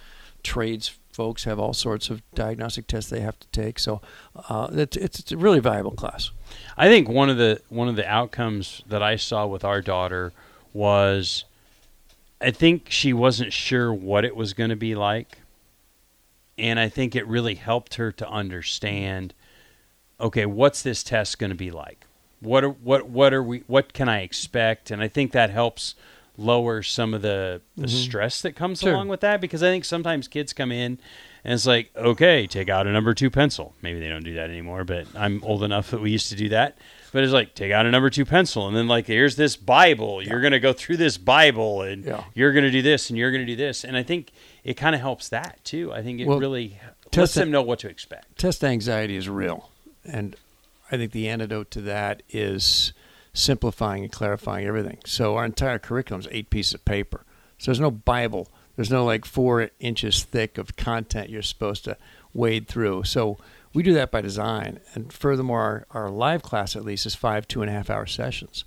trades 0.42 0.98
folks 1.12 1.44
have 1.44 1.58
all 1.58 1.74
sorts 1.74 2.08
of 2.08 2.22
diagnostic 2.34 2.86
tests 2.86 3.10
they 3.10 3.20
have 3.20 3.38
to 3.38 3.46
take. 3.48 3.78
So 3.78 4.00
uh, 4.48 4.68
it's, 4.72 4.96
it's 4.96 5.20
it's 5.20 5.32
a 5.32 5.36
really 5.36 5.60
valuable 5.60 5.92
class. 5.92 6.30
I 6.76 6.88
think 6.88 7.08
one 7.08 7.30
of 7.30 7.36
the 7.36 7.60
one 7.68 7.88
of 7.88 7.96
the 7.96 8.08
outcomes 8.08 8.82
that 8.88 9.02
I 9.02 9.16
saw 9.16 9.46
with 9.46 9.64
our 9.64 9.80
daughter 9.80 10.32
was 10.72 11.44
I 12.40 12.50
think 12.50 12.90
she 12.90 13.12
wasn't 13.12 13.52
sure 13.52 13.92
what 13.94 14.24
it 14.24 14.34
was 14.34 14.52
going 14.52 14.70
to 14.70 14.76
be 14.76 14.94
like. 14.94 15.38
And 16.62 16.78
I 16.78 16.88
think 16.88 17.16
it 17.16 17.26
really 17.26 17.56
helped 17.56 17.96
her 17.96 18.12
to 18.12 18.28
understand 18.28 19.34
okay, 20.20 20.46
what's 20.46 20.82
this 20.82 21.02
test 21.02 21.40
going 21.40 21.50
to 21.50 21.56
be 21.56 21.72
like? 21.72 22.06
What 22.40 22.62
are 22.62 22.70
what 22.70 23.08
what 23.08 23.34
are 23.34 23.42
we 23.42 23.64
what 23.66 23.92
can 23.92 24.08
I 24.08 24.20
expect? 24.22 24.90
And 24.90 25.02
I 25.02 25.08
think 25.08 25.32
that 25.32 25.50
helps 25.50 25.96
lower 26.38 26.82
some 26.82 27.12
of 27.12 27.20
the, 27.22 27.60
the 27.76 27.86
mm-hmm. 27.86 27.96
stress 27.96 28.40
that 28.42 28.56
comes 28.56 28.80
Sure. 28.80 28.94
along 28.94 29.08
with 29.08 29.20
that 29.20 29.40
because 29.40 29.62
I 29.62 29.66
think 29.66 29.84
sometimes 29.84 30.28
kids 30.28 30.52
come 30.52 30.72
in 30.72 30.98
and 31.44 31.54
it's 31.54 31.66
like, 31.66 31.90
okay, 31.96 32.46
take 32.46 32.68
out 32.68 32.86
a 32.86 32.92
number 32.92 33.12
two 33.12 33.28
pencil. 33.28 33.74
Maybe 33.82 34.00
they 34.00 34.08
don't 34.08 34.24
do 34.24 34.34
that 34.34 34.48
anymore, 34.48 34.84
but 34.84 35.06
I'm 35.14 35.42
old 35.44 35.62
enough 35.62 35.90
that 35.90 36.00
we 36.00 36.10
used 36.10 36.30
to 36.30 36.36
do 36.36 36.48
that. 36.50 36.78
But 37.12 37.24
it's 37.24 37.32
like, 37.32 37.54
take 37.54 37.72
out 37.72 37.84
a 37.84 37.90
number 37.90 38.08
two 38.08 38.24
pencil. 38.24 38.66
And 38.66 38.74
then, 38.74 38.88
like, 38.88 39.06
here's 39.06 39.36
this 39.36 39.56
Bible. 39.56 40.22
You're 40.22 40.40
going 40.40 40.52
to 40.52 40.60
go 40.60 40.72
through 40.72 40.96
this 40.96 41.18
Bible 41.18 41.82
and 41.82 42.04
Yeah. 42.04 42.24
you're 42.32 42.52
going 42.52 42.64
to 42.64 42.70
do 42.70 42.80
this 42.80 43.10
and 43.10 43.18
you're 43.18 43.30
going 43.30 43.44
to 43.44 43.52
do 43.52 43.56
this. 43.56 43.84
And 43.84 43.96
I 43.96 44.02
think 44.02 44.32
it 44.64 44.74
kind 44.74 44.94
of 44.94 45.00
helps 45.00 45.28
that, 45.30 45.60
too. 45.64 45.92
I 45.92 46.02
think 46.02 46.20
it 46.20 46.26
Well, 46.26 46.38
really 46.38 46.78
lets 47.14 47.34
them 47.34 47.50
know 47.50 47.62
what 47.62 47.80
to 47.80 47.88
expect. 47.88 48.38
Test 48.38 48.62
anxiety 48.62 49.16
is 49.16 49.28
real, 49.28 49.70
and 50.04 50.36
I 50.90 50.96
think 50.96 51.12
the 51.12 51.28
antidote 51.28 51.70
to 51.72 51.80
that 51.82 52.22
is 52.30 52.92
simplifying 53.32 54.02
and 54.04 54.12
clarifying 54.12 54.66
everything. 54.66 54.98
So 55.06 55.36
our 55.36 55.44
entire 55.44 55.78
curriculum 55.78 56.20
is 56.20 56.28
eight 56.30 56.50
pieces 56.50 56.74
of 56.74 56.84
paper. 56.84 57.24
So 57.58 57.70
there's 57.70 57.80
no 57.80 57.90
Bible. 57.90 58.48
There's 58.76 58.90
no 58.90 59.04
like 59.04 59.24
four 59.24 59.70
inches 59.80 60.22
thick 60.22 60.58
of 60.58 60.76
content 60.76 61.30
you're 61.30 61.42
supposed 61.42 61.84
to 61.84 61.96
wade 62.34 62.68
through. 62.68 63.04
So 63.04 63.38
we 63.72 63.82
do 63.82 63.94
that 63.94 64.10
by 64.10 64.20
design. 64.20 64.80
And 64.94 65.12
furthermore, 65.12 65.86
our, 65.92 66.02
our 66.04 66.10
live 66.10 66.42
class 66.42 66.76
at 66.76 66.84
least 66.84 67.06
is 67.06 67.14
five 67.14 67.48
two 67.48 67.62
and 67.62 67.70
a 67.70 67.72
half 67.72 67.88
hour 67.90 68.06
sessions. 68.06 68.64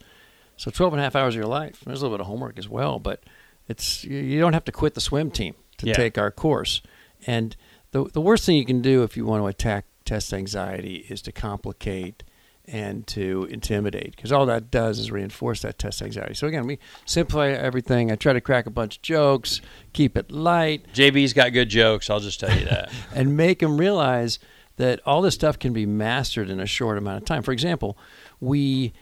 So 0.57 0.71
12 0.71 0.93
and 0.93 0.99
a 0.99 1.03
half 1.03 1.15
hours 1.15 1.35
of 1.35 1.39
your 1.39 1.47
life. 1.47 1.81
There's 1.85 2.01
a 2.01 2.05
little 2.05 2.17
bit 2.17 2.21
of 2.21 2.27
homework 2.27 2.57
as 2.57 2.69
well, 2.69 2.97
but 2.97 3.21
it's 3.67 4.03
you, 4.03 4.17
you 4.17 4.39
don't 4.39 4.53
have 4.53 4.65
to 4.65 4.71
quit 4.71 4.93
the 4.93 5.01
swim 5.01 5.29
team 5.29 5.53
to 5.77 5.87
Yeah. 5.87 5.93
take 5.93 6.17
our 6.17 6.31
course. 6.31 6.81
And 7.27 7.55
the 7.91 8.05
the 8.05 8.21
worst 8.21 8.45
thing 8.45 8.55
you 8.57 8.65
can 8.65 8.81
do 8.81 9.03
if 9.03 9.15
you 9.17 9.25
want 9.25 9.41
to 9.43 9.47
attack 9.47 9.85
test 10.05 10.33
anxiety 10.33 11.05
is 11.09 11.21
to 11.23 11.31
complicate 11.31 12.23
and 12.67 13.05
to 13.05 13.47
intimidate 13.51 14.15
because 14.15 14.31
all 14.31 14.45
that 14.47 14.71
does 14.71 14.97
is 14.97 15.11
reinforce 15.11 15.61
that 15.61 15.77
test 15.77 16.01
anxiety. 16.01 16.33
So 16.33 16.47
again, 16.47 16.65
we 16.65 16.79
simplify 17.05 17.49
everything. 17.49 18.11
I 18.11 18.15
try 18.15 18.33
to 18.33 18.41
crack 18.41 18.65
a 18.65 18.71
bunch 18.71 18.97
of 18.97 19.01
jokes, 19.03 19.61
keep 19.93 20.17
it 20.17 20.31
light, 20.31 20.85
JB's 20.93 21.33
got 21.33 21.53
good 21.53 21.69
jokes. 21.69 22.09
I'll 22.09 22.19
just 22.19 22.39
tell 22.39 22.55
you 22.57 22.65
that. 22.65 22.91
and 23.13 23.37
make 23.37 23.59
them 23.59 23.77
realize 23.77 24.39
that 24.77 24.99
all 25.05 25.21
this 25.21 25.35
stuff 25.35 25.57
can 25.59 25.73
be 25.73 25.85
mastered 25.85 26.49
in 26.49 26.59
a 26.59 26.65
short 26.65 26.97
amount 26.97 27.17
of 27.19 27.25
time. 27.25 27.43
For 27.43 27.51
example, 27.51 27.97
we 28.39 28.93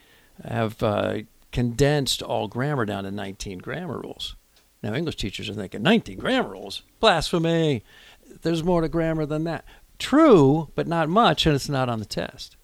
have 0.43 0.81
uh, 0.83 1.19
condensed 1.51 2.21
all 2.21 2.47
grammar 2.47 2.85
down 2.85 3.05
to 3.05 3.11
19 3.11 3.59
grammar 3.59 3.99
rules. 3.99 4.35
Now, 4.83 4.93
English 4.93 5.15
teachers 5.15 5.49
are 5.49 5.53
thinking 5.53 5.81
19 5.81 6.19
grammar 6.19 6.49
rules, 6.49 6.83
blasphemy. 6.99 7.83
There's 8.41 8.63
more 8.63 8.81
to 8.81 8.89
grammar 8.89 9.25
than 9.25 9.45
that. 9.45 9.63
True, 9.97 10.69
but 10.75 10.87
not 10.87 11.07
much, 11.07 11.45
and 11.45 11.55
it's 11.55 11.69
not 11.69 11.87
on 11.87 11.99
the 11.99 12.05
test. 12.05 12.57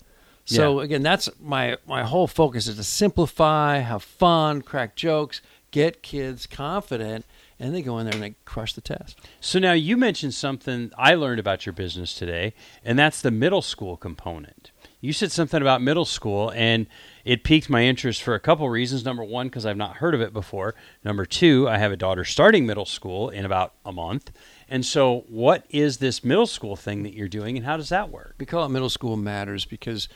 So 0.45 0.79
Yeah. 0.79 0.85
again, 0.85 1.03
that's 1.03 1.29
my 1.39 1.77
my 1.87 2.03
whole 2.03 2.27
focus 2.27 2.67
is 2.67 2.75
to 2.75 2.83
simplify, 2.83 3.77
have 3.77 4.03
fun, 4.03 4.61
crack 4.63 4.95
jokes, 4.95 5.41
get 5.71 6.01
kids 6.01 6.45
confident, 6.47 7.23
and 7.59 7.73
they 7.73 7.81
go 7.83 7.99
in 7.99 8.05
there 8.05 8.15
and 8.15 8.23
they 8.23 8.35
crush 8.45 8.73
the 8.73 8.81
test. 8.81 9.17
So 9.39 9.59
now 9.59 9.73
you 9.73 9.95
mentioned 9.95 10.33
something 10.33 10.91
I 10.97 11.13
learned 11.13 11.39
about 11.39 11.65
your 11.65 11.73
business 11.73 12.13
today, 12.15 12.53
and 12.83 12.97
that's 12.97 13.21
the 13.21 13.31
middle 13.31 13.61
school 13.61 13.95
component. 13.95 14.71
You 15.01 15.13
said 15.13 15.31
something 15.31 15.61
about 15.61 15.81
middle 15.81 16.03
school, 16.03 16.51
and 16.53 16.85
it 17.23 17.45
piqued 17.45 17.69
my 17.69 17.83
interest 17.83 18.21
for 18.21 18.35
a 18.35 18.39
couple 18.39 18.69
reasons. 18.69 19.05
Number 19.05 19.23
one, 19.23 19.47
because 19.47 19.65
I've 19.65 19.77
not 19.77 19.97
heard 19.97 20.13
of 20.13 20.19
it 20.19 20.33
before. 20.33 20.75
Number 21.05 21.25
two, 21.25 21.69
I 21.69 21.77
have 21.77 21.93
a 21.93 21.97
daughter 21.97 22.25
starting 22.25 22.65
middle 22.65 22.85
school 22.85 23.29
in 23.29 23.45
about 23.45 23.73
a 23.85 23.93
month. 23.93 24.31
And 24.67 24.85
so, 24.85 25.23
what 25.29 25.65
is 25.69 25.97
this 25.97 26.21
middle 26.23 26.47
school 26.47 26.75
thing 26.75 27.03
that 27.03 27.13
you're 27.13 27.29
doing, 27.29 27.55
and 27.55 27.65
how 27.65 27.77
does 27.77 27.89
that 27.89 28.09
work? 28.09 28.35
We 28.39 28.45
call 28.45 28.65
it 28.65 28.69
middle 28.69 28.89
school 28.89 29.15
matters 29.15 29.63
because, 29.63 30.09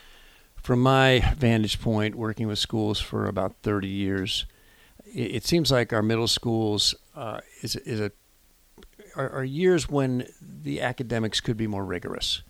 from 0.55 0.81
my 0.81 1.33
vantage 1.37 1.79
point, 1.79 2.15
working 2.15 2.47
with 2.47 2.59
schools 2.59 2.99
for 2.99 3.27
about 3.27 3.55
30 3.63 3.87
years, 3.87 4.45
it, 5.05 5.45
seems 5.45 5.71
like 5.71 5.93
our 5.93 6.01
middle 6.01 6.27
schools 6.27 6.93
uh, 7.15 7.39
is 7.61 7.75
is 7.77 7.99
a 7.99 8.11
are, 9.15 9.29
are 9.29 9.43
years 9.43 9.89
when 9.89 10.27
the 10.41 10.81
academics 10.81 11.39
could 11.39 11.55
be 11.55 11.67
more 11.67 11.85
rigorous, 11.85 12.41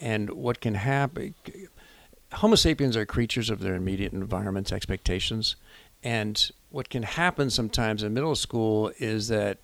and 0.00 0.30
what 0.30 0.60
can 0.60 0.74
happen. 0.74 1.34
Homo 2.34 2.56
sapiens 2.56 2.96
are 2.96 3.06
creatures 3.06 3.50
of 3.50 3.60
their 3.60 3.74
immediate 3.74 4.12
environment's 4.12 4.72
expectations, 4.72 5.56
and 6.02 6.50
what 6.70 6.90
can 6.90 7.02
happen 7.02 7.50
sometimes 7.50 8.02
in 8.02 8.12
middle 8.12 8.34
school 8.34 8.92
is 8.98 9.28
that 9.28 9.58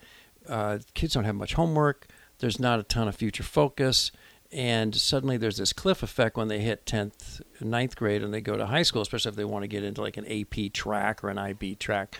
uh, 0.48 0.78
kids 0.94 1.14
don't 1.14 1.24
have 1.24 1.34
much 1.34 1.54
homework. 1.54 2.06
There's 2.38 2.58
not 2.58 2.80
a 2.80 2.82
ton 2.82 3.08
of 3.08 3.16
future 3.16 3.42
focus, 3.42 4.12
and 4.52 4.94
suddenly 4.94 5.36
there's 5.36 5.58
this 5.58 5.72
cliff 5.72 6.02
effect 6.02 6.36
when 6.36 6.48
they 6.48 6.60
hit 6.60 6.86
10th, 6.86 7.42
9th 7.60 7.96
grade, 7.96 8.22
and 8.22 8.32
they 8.32 8.40
go 8.40 8.56
to 8.56 8.66
high 8.66 8.82
school, 8.82 9.02
especially 9.02 9.30
if 9.30 9.36
they 9.36 9.44
want 9.44 9.62
to 9.62 9.68
get 9.68 9.84
into 9.84 10.00
like 10.00 10.16
an 10.16 10.26
AP 10.26 10.72
track 10.72 11.22
or 11.22 11.28
an 11.28 11.38
IB 11.38 11.74
track. 11.76 12.18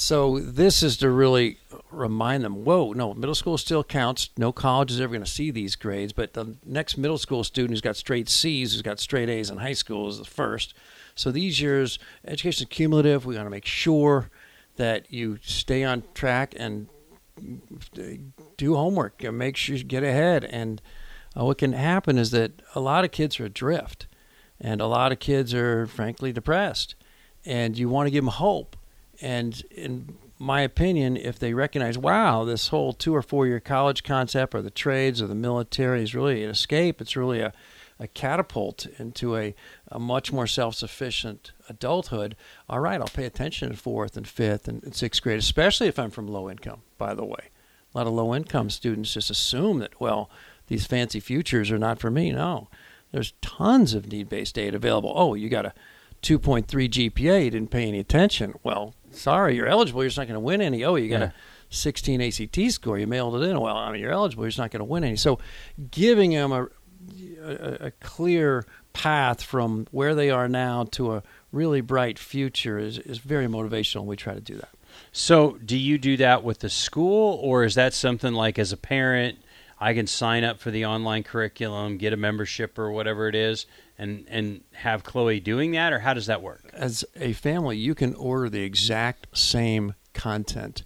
So 0.00 0.38
this 0.38 0.84
is 0.84 0.96
to 0.98 1.10
really 1.10 1.58
remind 1.90 2.44
them, 2.44 2.64
whoa, 2.64 2.92
no, 2.92 3.14
middle 3.14 3.34
school 3.34 3.58
still 3.58 3.82
counts. 3.82 4.30
No 4.38 4.52
college 4.52 4.92
is 4.92 5.00
ever 5.00 5.12
going 5.12 5.24
to 5.24 5.30
see 5.30 5.50
these 5.50 5.74
grades, 5.74 6.12
but 6.12 6.34
the 6.34 6.54
next 6.64 6.96
middle 6.96 7.18
school 7.18 7.42
student 7.42 7.70
who's 7.70 7.80
got 7.80 7.96
straight 7.96 8.28
C's, 8.28 8.72
who's 8.72 8.82
got 8.82 9.00
straight 9.00 9.28
A's 9.28 9.50
in 9.50 9.56
high 9.56 9.72
school 9.72 10.08
is 10.08 10.18
the 10.18 10.24
first. 10.24 10.72
So 11.16 11.32
these 11.32 11.60
years, 11.60 11.98
education 12.24 12.68
is 12.68 12.68
cumulative. 12.68 13.26
We 13.26 13.34
got 13.34 13.42
to 13.42 13.50
make 13.50 13.64
sure 13.64 14.30
that 14.76 15.12
you 15.12 15.40
stay 15.42 15.82
on 15.82 16.04
track 16.14 16.54
and 16.56 16.86
do 18.56 18.76
homework 18.76 19.24
and 19.24 19.36
make 19.36 19.56
sure 19.56 19.74
you 19.74 19.82
get 19.82 20.04
ahead. 20.04 20.44
And 20.44 20.80
uh, 21.36 21.44
what 21.44 21.58
can 21.58 21.72
happen 21.72 22.18
is 22.18 22.30
that 22.30 22.62
a 22.76 22.80
lot 22.80 23.04
of 23.04 23.10
kids 23.10 23.40
are 23.40 23.46
adrift, 23.46 24.06
and 24.60 24.80
a 24.80 24.86
lot 24.86 25.10
of 25.10 25.18
kids 25.18 25.52
are 25.54 25.88
frankly 25.88 26.32
depressed, 26.32 26.94
and 27.44 27.76
you 27.76 27.88
want 27.88 28.06
to 28.06 28.12
give 28.12 28.22
them 28.22 28.32
hope. 28.32 28.76
And 29.20 29.62
in 29.70 30.16
my 30.38 30.60
opinion, 30.60 31.16
if 31.16 31.38
they 31.38 31.54
recognize, 31.54 31.98
wow, 31.98 32.44
this 32.44 32.68
whole 32.68 32.92
two 32.92 33.14
or 33.14 33.22
four 33.22 33.46
year 33.46 33.60
college 33.60 34.02
concept, 34.04 34.54
or 34.54 34.62
the 34.62 34.70
trades, 34.70 35.20
or 35.20 35.26
the 35.26 35.34
military 35.34 36.02
is 36.02 36.14
really 36.14 36.44
an 36.44 36.50
escape. 36.50 37.00
It's 37.00 37.16
really 37.16 37.40
a 37.40 37.52
a 37.98 38.06
catapult 38.06 38.86
into 38.98 39.36
a, 39.36 39.54
a 39.88 39.98
much 39.98 40.32
more 40.32 40.46
self 40.46 40.74
sufficient 40.74 41.52
adulthood, 41.68 42.36
all 42.68 42.80
right, 42.80 43.00
I'll 43.00 43.08
pay 43.08 43.24
attention 43.24 43.70
in 43.70 43.76
fourth 43.76 44.16
and 44.16 44.26
fifth 44.26 44.68
and, 44.68 44.82
and 44.84 44.94
sixth 44.94 45.22
grade, 45.22 45.38
especially 45.38 45.88
if 45.88 45.98
I'm 45.98 46.10
from 46.10 46.28
low 46.28 46.48
income, 46.48 46.82
by 46.96 47.14
the 47.14 47.24
way. 47.24 47.50
A 47.94 47.98
lot 47.98 48.06
of 48.06 48.12
low 48.12 48.34
income 48.34 48.70
students 48.70 49.14
just 49.14 49.30
assume 49.30 49.78
that, 49.80 50.00
well, 50.00 50.30
these 50.68 50.86
fancy 50.86 51.20
futures 51.20 51.70
are 51.70 51.78
not 51.78 51.98
for 51.98 52.10
me. 52.10 52.30
No, 52.30 52.68
there's 53.10 53.32
tons 53.40 53.94
of 53.94 54.10
need 54.12 54.28
based 54.28 54.58
aid 54.58 54.74
available. 54.74 55.12
Oh, 55.14 55.34
you 55.34 55.48
got 55.48 55.66
a 55.66 55.74
2.3 56.22 56.66
GPA, 56.66 57.44
you 57.44 57.50
didn't 57.50 57.70
pay 57.70 57.86
any 57.86 57.98
attention. 57.98 58.54
Well, 58.62 58.94
sorry, 59.10 59.56
you're 59.56 59.66
eligible, 59.66 60.02
you're 60.02 60.08
just 60.08 60.18
not 60.18 60.26
going 60.26 60.34
to 60.34 60.40
win 60.40 60.60
any. 60.60 60.84
Oh, 60.84 60.96
you 60.96 61.08
got 61.08 61.20
Yeah. 61.20 61.26
a 61.26 61.32
16 61.70 62.20
ACT 62.20 62.72
score, 62.72 62.98
you 62.98 63.06
mailed 63.06 63.40
it 63.42 63.46
in. 63.48 63.60
Well, 63.60 63.76
I 63.76 63.92
mean, 63.92 64.00
you're 64.00 64.12
eligible, 64.12 64.44
you're 64.44 64.50
just 64.50 64.58
not 64.58 64.70
going 64.70 64.80
to 64.80 64.84
win 64.84 65.04
any. 65.04 65.16
So 65.16 65.38
giving 65.90 66.30
them 66.30 66.52
a, 66.52 66.64
a, 67.42 67.86
a 67.86 67.90
clear 68.00 68.66
path 68.92 69.42
from 69.42 69.86
where 69.90 70.14
they 70.14 70.30
are 70.30 70.48
now 70.48 70.84
to 70.92 71.14
a 71.14 71.22
really 71.52 71.80
bright 71.80 72.18
future 72.18 72.78
is, 72.78 72.98
is 72.98 73.18
very 73.18 73.46
motivational. 73.46 74.04
We 74.04 74.16
try 74.16 74.34
to 74.34 74.40
do 74.40 74.54
that. 74.56 74.70
So, 75.12 75.58
do 75.64 75.76
you 75.76 75.96
do 75.98 76.16
that 76.16 76.42
with 76.42 76.58
the 76.60 76.68
school, 76.68 77.38
or 77.42 77.62
is 77.64 77.76
that 77.76 77.94
something 77.94 78.32
like 78.32 78.58
as 78.58 78.72
a 78.72 78.76
parent, 78.76 79.38
I 79.78 79.94
can 79.94 80.06
sign 80.08 80.42
up 80.44 80.58
for 80.58 80.70
the 80.72 80.86
online 80.86 81.22
curriculum, 81.22 81.98
get 81.98 82.12
a 82.12 82.16
membership 82.16 82.78
or 82.78 82.90
whatever 82.90 83.28
it 83.28 83.34
is, 83.36 83.66
and 83.98 84.24
and 84.28 84.62
have 84.72 85.02
Chloe 85.02 85.40
doing 85.40 85.72
that, 85.72 85.92
or 85.92 85.98
how 85.98 86.14
does 86.14 86.26
that 86.26 86.40
work? 86.40 86.70
As 86.72 87.04
a 87.16 87.32
family, 87.32 87.76
you 87.76 87.94
can 87.94 88.14
order 88.14 88.48
the 88.48 88.62
exact 88.62 89.26
same 89.36 89.94
content. 90.14 90.84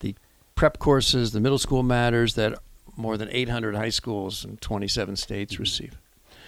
The 0.00 0.14
prep 0.54 0.78
courses, 0.78 1.32
the 1.32 1.40
middle 1.40 1.58
school 1.58 1.82
matters 1.82 2.34
that 2.34 2.58
more 2.94 3.16
than 3.16 3.28
800 3.30 3.74
high 3.74 3.88
schools 3.88 4.44
in 4.44 4.58
27 4.58 5.16
states 5.16 5.54
mm-hmm. 5.54 5.62
receive. 5.62 5.98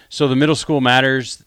So 0.09 0.27
the 0.27 0.35
middle 0.35 0.55
school 0.55 0.81
matters. 0.81 1.43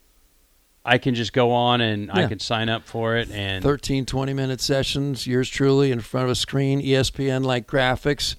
I 0.84 0.96
can 0.96 1.14
just 1.14 1.34
go 1.34 1.52
on 1.52 1.82
and 1.82 2.10
I 2.10 2.26
can 2.28 2.38
sign 2.38 2.70
up 2.70 2.84
for 2.84 3.16
it, 3.16 3.30
and 3.30 3.62
13 3.62 4.06
20 4.06 4.32
minute 4.32 4.58
sessions 4.58 5.26
yours 5.26 5.50
truly 5.50 5.92
in 5.92 6.00
front 6.00 6.24
of 6.24 6.30
a 6.30 6.34
screen 6.34 6.80
espn 6.80 7.44
like 7.44 7.66
graphics 7.66 8.36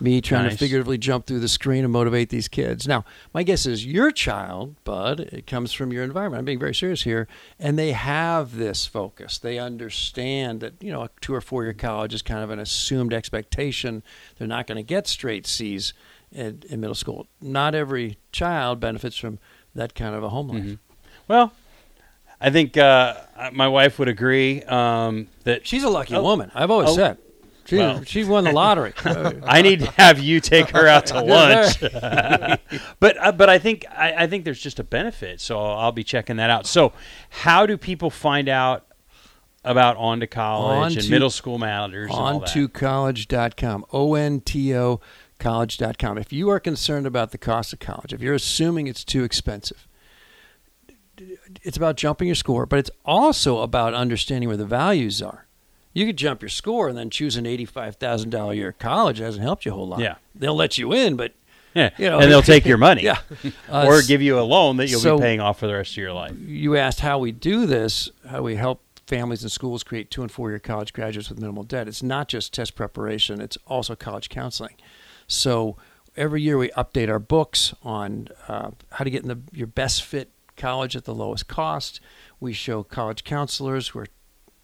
me 0.00 0.20
trying 0.20 0.44
Nice. 0.44 0.52
to 0.52 0.58
figuratively 0.58 0.98
jump 0.98 1.26
through 1.26 1.40
the 1.40 1.48
screen 1.48 1.84
and 1.84 1.92
motivate 1.92 2.28
these 2.30 2.48
kids 2.48 2.86
now 2.88 3.04
my 3.34 3.42
guess 3.42 3.66
is 3.66 3.84
your 3.84 4.10
child 4.10 4.74
bud 4.84 5.20
it 5.20 5.46
comes 5.46 5.72
from 5.72 5.92
your 5.92 6.02
environment 6.04 6.38
i'm 6.38 6.44
being 6.44 6.58
very 6.58 6.74
serious 6.74 7.02
here 7.02 7.28
and 7.58 7.78
they 7.78 7.92
have 7.92 8.56
this 8.56 8.86
focus 8.86 9.38
they 9.38 9.58
understand 9.58 10.60
that 10.60 10.74
you 10.80 10.90
know 10.92 11.02
a 11.02 11.10
two 11.20 11.34
or 11.34 11.40
four 11.40 11.64
year 11.64 11.72
college 11.72 12.14
is 12.14 12.22
kind 12.22 12.42
of 12.42 12.50
an 12.50 12.58
assumed 12.58 13.12
expectation 13.12 14.02
they're 14.38 14.48
not 14.48 14.66
going 14.66 14.76
to 14.76 14.82
get 14.82 15.06
straight 15.06 15.46
c's 15.46 15.92
in, 16.32 16.62
in 16.68 16.80
middle 16.80 16.94
school 16.94 17.26
not 17.40 17.74
every 17.74 18.16
child 18.32 18.80
benefits 18.80 19.16
from 19.16 19.38
that 19.74 19.94
kind 19.94 20.14
of 20.14 20.22
a 20.22 20.28
home 20.30 20.48
life 20.48 20.62
Mhm. 20.64 20.78
well, 21.28 21.52
I 22.42 22.48
think 22.48 22.78
uh, 22.78 23.16
my 23.52 23.68
wife 23.68 23.98
would 23.98 24.08
agree 24.08 24.62
um, 24.62 25.26
that 25.44 25.66
She's 25.66 25.82
a 25.84 25.90
lucky 25.90 26.14
Oh. 26.14 26.22
woman. 26.22 26.50
I've 26.54 26.70
always 26.70 26.88
Oh. 26.88 26.94
said. 26.96 27.18
She, 27.66 27.76
Well. 27.76 28.02
she 28.04 28.24
won 28.24 28.44
the 28.44 28.52
lottery. 28.52 28.92
I 29.44 29.62
need 29.62 29.80
to 29.80 29.90
have 29.92 30.18
you 30.18 30.40
take 30.40 30.70
her 30.70 30.86
out 30.88 31.06
to 31.06 31.20
lunch. 31.22 31.80
but 33.00 33.16
uh, 33.18 33.32
but 33.32 33.48
I 33.48 33.58
think 33.58 33.84
I, 33.90 34.24
I 34.24 34.26
think 34.26 34.44
there's 34.44 34.60
just 34.60 34.78
a 34.80 34.84
benefit, 34.84 35.40
so 35.40 35.58
I'll 35.58 35.92
be 35.92 36.02
checking 36.04 36.36
that 36.36 36.50
out. 36.50 36.66
So, 36.66 36.92
how 37.28 37.66
do 37.66 37.76
people 37.76 38.10
find 38.10 38.48
out 38.48 38.86
about 39.64 39.96
on 39.98 40.20
to 40.20 40.26
college 40.26 40.76
On 40.78 40.92
and 40.92 41.00
to- 41.02 41.10
middle 41.10 41.30
school 41.30 41.58
matters 41.58 42.10
and 42.10 42.18
all 42.18 42.40
that? 42.40 42.48
ontocollege.com. 42.48 43.84
O 43.92 44.14
N 44.14 44.40
T 44.40 44.74
O 44.76 45.00
college.com. 45.38 46.18
If 46.18 46.32
you 46.32 46.48
are 46.50 46.60
concerned 46.60 47.06
about 47.06 47.30
the 47.30 47.38
cost 47.38 47.72
of 47.72 47.78
college, 47.78 48.12
if 48.12 48.20
you're 48.20 48.34
assuming 48.34 48.86
it's 48.88 49.04
too 49.04 49.22
expensive, 49.24 49.86
it's 51.62 51.76
about 51.76 51.96
jumping 51.96 52.26
your 52.28 52.34
score, 52.34 52.66
but 52.66 52.78
it's 52.78 52.90
also 53.04 53.58
about 53.60 53.94
understanding 53.94 54.48
where 54.48 54.56
the 54.56 54.66
values 54.66 55.20
are. 55.22 55.46
You 55.92 56.06
could 56.06 56.16
jump 56.16 56.42
your 56.42 56.48
score 56.48 56.88
and 56.88 56.96
then 56.96 57.10
choose 57.10 57.36
an 57.36 57.46
eighty-five 57.46 57.96
thousand 57.96 58.30
dollar 58.30 58.54
year 58.54 58.72
college. 58.72 59.20
It 59.20 59.24
hasn't 59.24 59.42
helped 59.42 59.64
you 59.64 59.72
a 59.72 59.74
whole 59.74 59.88
lot. 59.88 60.00
Yeah. 60.00 60.16
they'll 60.34 60.54
let 60.54 60.78
you 60.78 60.92
in, 60.92 61.16
but 61.16 61.34
Yeah, 61.74 61.90
you 61.98 62.08
know, 62.08 62.18
and 62.20 62.30
they'll 62.30 62.42
take 62.42 62.64
your 62.64 62.78
money, 62.78 63.02
yeah, 63.10 63.18
Uh, 63.68 63.86
or 63.86 64.02
give 64.02 64.22
you 64.22 64.38
a 64.38 64.42
loan 64.42 64.76
that 64.78 64.88
you'll 64.88 65.00
so- 65.00 65.16
be 65.18 65.22
paying 65.22 65.40
off 65.40 65.58
for 65.60 65.66
the 65.66 65.74
rest 65.74 65.92
of 65.92 65.96
your 65.98 66.12
life. 66.12 66.34
you 66.38 66.76
asked 66.76 67.00
how 67.00 67.18
we 67.18 67.32
do 67.32 67.66
this, 67.66 68.08
how 68.28 68.42
we 68.42 68.56
help 68.56 68.82
families 69.06 69.42
and 69.42 69.50
schools 69.50 69.82
create 69.82 70.10
two 70.10 70.22
and 70.22 70.30
four 70.30 70.50
year 70.50 70.58
college 70.60 70.92
graduates 70.92 71.28
with 71.28 71.40
minimal 71.40 71.64
debt. 71.64 71.88
It's 71.88 72.02
not 72.02 72.28
just 72.28 72.52
test 72.54 72.76
preparation, 72.76 73.40
it's 73.40 73.58
also 73.66 73.96
college 73.96 74.28
counseling. 74.28 74.76
So 75.26 75.76
every 76.16 76.42
year 76.42 76.56
we 76.58 76.68
update 76.70 77.08
our 77.08 77.18
books 77.18 77.74
on 77.82 78.28
uh, 78.48 78.70
how 78.92 79.04
to 79.04 79.10
get 79.10 79.22
in 79.22 79.28
the, 79.28 79.38
your 79.52 79.66
best 79.66 80.04
fit 80.04 80.30
college 80.56 80.94
at 80.94 81.04
the 81.04 81.14
lowest 81.14 81.48
cost. 81.48 82.00
We 82.38 82.52
show 82.52 82.82
college 82.84 83.24
counselors 83.24 83.88
who 83.88 83.98
are 84.00 84.06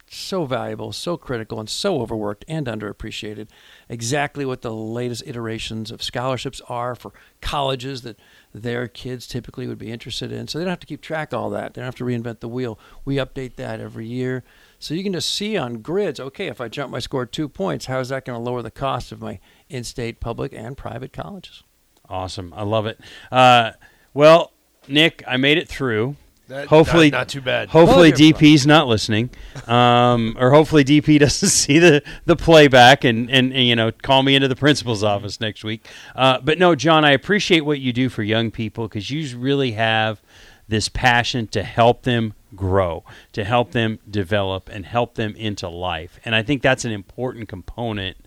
so 0.09 0.45
valuable, 0.45 0.91
so 0.91 1.17
critical, 1.17 1.59
and 1.59 1.69
so 1.69 2.01
overworked 2.01 2.45
and 2.47 2.67
underappreciated. 2.67 3.47
Exactly 3.89 4.45
what 4.45 4.61
the 4.61 4.73
latest 4.73 5.23
iterations 5.25 5.91
of 5.91 6.01
scholarships 6.03 6.61
are 6.69 6.95
for 6.95 7.11
colleges 7.41 8.01
that 8.03 8.19
their 8.53 8.87
kids 8.87 9.27
typically 9.27 9.67
would 9.67 9.77
be 9.77 9.91
interested 9.91 10.31
in. 10.31 10.47
So 10.47 10.57
they 10.57 10.65
don't 10.65 10.71
have 10.71 10.79
to 10.79 10.87
keep 10.87 11.01
track 11.01 11.33
of 11.33 11.39
all 11.39 11.49
that. 11.51 11.73
They 11.73 11.81
don't 11.81 11.87
have 11.87 11.95
to 11.95 12.05
reinvent 12.05 12.39
the 12.39 12.47
wheel. 12.47 12.79
We 13.05 13.15
update 13.15 13.55
that 13.55 13.79
every 13.79 14.07
year. 14.07 14.43
So 14.79 14.93
you 14.93 15.03
can 15.03 15.13
just 15.13 15.33
see 15.33 15.57
on 15.57 15.81
grids, 15.81 16.19
okay, 16.19 16.47
if 16.47 16.61
I 16.61 16.67
jump 16.67 16.91
my 16.91 16.99
score 16.99 17.25
two 17.25 17.49
points, 17.49 17.85
how 17.85 17.99
is 17.99 18.09
that 18.09 18.25
going 18.25 18.37
to 18.37 18.43
lower 18.43 18.61
the 18.61 18.71
cost 18.71 19.11
of 19.11 19.21
my 19.21 19.39
in 19.69 19.83
state 19.83 20.19
public 20.19 20.53
and 20.53 20.77
private 20.77 21.13
colleges? 21.13 21.63
Awesome. 22.09 22.53
I 22.55 22.63
love 22.63 22.85
it. 22.85 22.99
Uh, 23.31 23.71
well, 24.13 24.53
Nick, 24.87 25.23
I 25.27 25.37
made 25.37 25.57
it 25.57 25.67
through. 25.67 26.15
That- 26.47 26.67
hopefully, 26.67 27.09
not, 27.09 27.17
not 27.17 27.29
too 27.29 27.41
bad. 27.41 27.69
Hopefully, 27.69 28.11
Well, 28.11 28.19
you're 28.21 28.33
DP's 28.33 28.65
not 28.65 28.87
listening, 28.87 29.29
um, 29.67 30.37
or 30.39 30.51
hopefully 30.51 30.83
DP 30.83 31.19
doesn't 31.19 31.49
see 31.49 31.79
the, 31.79 32.01
the 32.25 32.35
playback 32.35 33.03
and, 33.03 33.29
and, 33.29 33.51
and, 33.51 33.63
you 33.63 33.75
know 33.75 33.91
call 33.91 34.23
me 34.23 34.35
into 34.35 34.47
the 34.47 34.55
principal's 34.55 35.03
office 35.03 35.41
next 35.41 35.63
week. 35.63 35.85
Uh, 36.15 36.39
but 36.41 36.57
no, 36.57 36.75
John, 36.75 37.03
I 37.03 37.11
appreciate 37.11 37.61
what 37.61 37.79
you 37.79 37.91
do 37.91 38.09
for 38.09 38.23
young 38.23 38.51
people 38.51 38.87
because 38.87 39.09
you 39.11 39.37
really 39.37 39.71
have 39.73 40.21
this 40.69 40.89
passion 40.89 41.47
to 41.47 41.63
help 41.63 42.03
them 42.03 42.33
grow, 42.55 43.03
to 43.33 43.43
help 43.43 43.71
them 43.71 43.99
develop, 44.09 44.69
and 44.69 44.85
help 44.85 45.15
them 45.15 45.35
into 45.35 45.67
life. 45.67 46.19
And 46.25 46.33
I 46.35 46.43
think 46.43 46.61
that's 46.61 46.85
an 46.85 46.91
important 46.91 47.49
component 47.49 48.17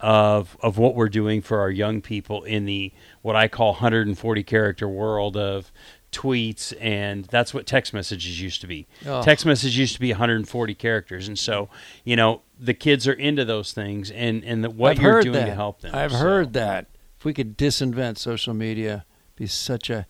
of 0.00 0.56
of 0.60 0.78
what 0.78 0.94
we're 0.94 1.08
doing 1.08 1.42
for 1.42 1.58
our 1.60 1.70
young 1.70 2.00
people 2.00 2.44
in 2.44 2.66
the 2.66 2.92
what 3.22 3.34
I 3.34 3.48
call 3.48 3.72
140 3.72 4.42
character 4.44 4.88
world 4.88 5.36
of 5.36 5.72
tweets 6.12 6.72
and 6.80 7.24
that's 7.26 7.52
what 7.52 7.66
text 7.66 7.92
messages 7.92 8.40
used 8.40 8.60
to 8.62 8.66
be. 8.66 8.86
Oh. 9.06 9.22
Text 9.22 9.44
messages 9.44 9.76
used 9.76 9.94
to 9.94 10.00
be 10.00 10.10
140 10.10 10.74
characters 10.74 11.28
and 11.28 11.38
so, 11.38 11.68
you 12.04 12.16
know, 12.16 12.42
the 12.58 12.74
kids 12.74 13.06
are 13.06 13.12
into 13.12 13.44
those 13.44 13.72
things 13.72 14.10
and 14.10 14.42
and 14.44 14.64
the, 14.64 14.70
what 14.70 14.92
I've 14.92 15.02
you're 15.02 15.22
doing 15.22 15.34
that. 15.34 15.46
to 15.46 15.54
help 15.54 15.80
them. 15.82 15.94
I've 15.94 16.12
So, 16.12 16.18
heard 16.18 16.52
that. 16.54 16.86
If 17.18 17.24
we 17.24 17.34
could 17.34 17.58
disinvent 17.58 18.16
social 18.18 18.54
media, 18.54 19.04
be 19.36 19.46
such 19.46 19.90
a 19.90 20.06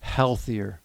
healthier 0.00 0.80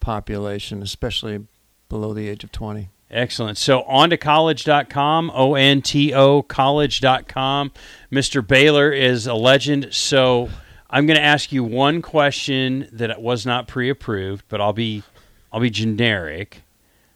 population, 0.00 0.82
especially 0.82 1.46
below 1.88 2.12
the 2.12 2.28
age 2.28 2.42
of 2.44 2.52
20. 2.52 2.90
Excellent. 3.10 3.58
So 3.58 3.82
on 3.82 4.10
to 4.10 4.16
college.com, 4.16 5.30
O 5.34 5.54
N 5.54 5.82
T 5.82 6.14
O 6.14 6.42
college.com. 6.42 7.72
Mr. 8.10 8.46
Baylor 8.46 8.90
is 8.90 9.26
a 9.26 9.34
legend. 9.34 9.88
So 9.92 10.48
I'm 10.92 11.06
going 11.06 11.16
to 11.16 11.24
ask 11.24 11.50
you 11.50 11.64
one 11.64 12.02
question 12.02 12.88
that 12.92 13.20
was 13.20 13.46
not 13.46 13.66
pre-approved, 13.66 14.44
but 14.48 14.60
I'll 14.60 14.74
be 14.74 15.02
I'll 15.50 15.60
be 15.60 15.70
generic. 15.70 16.62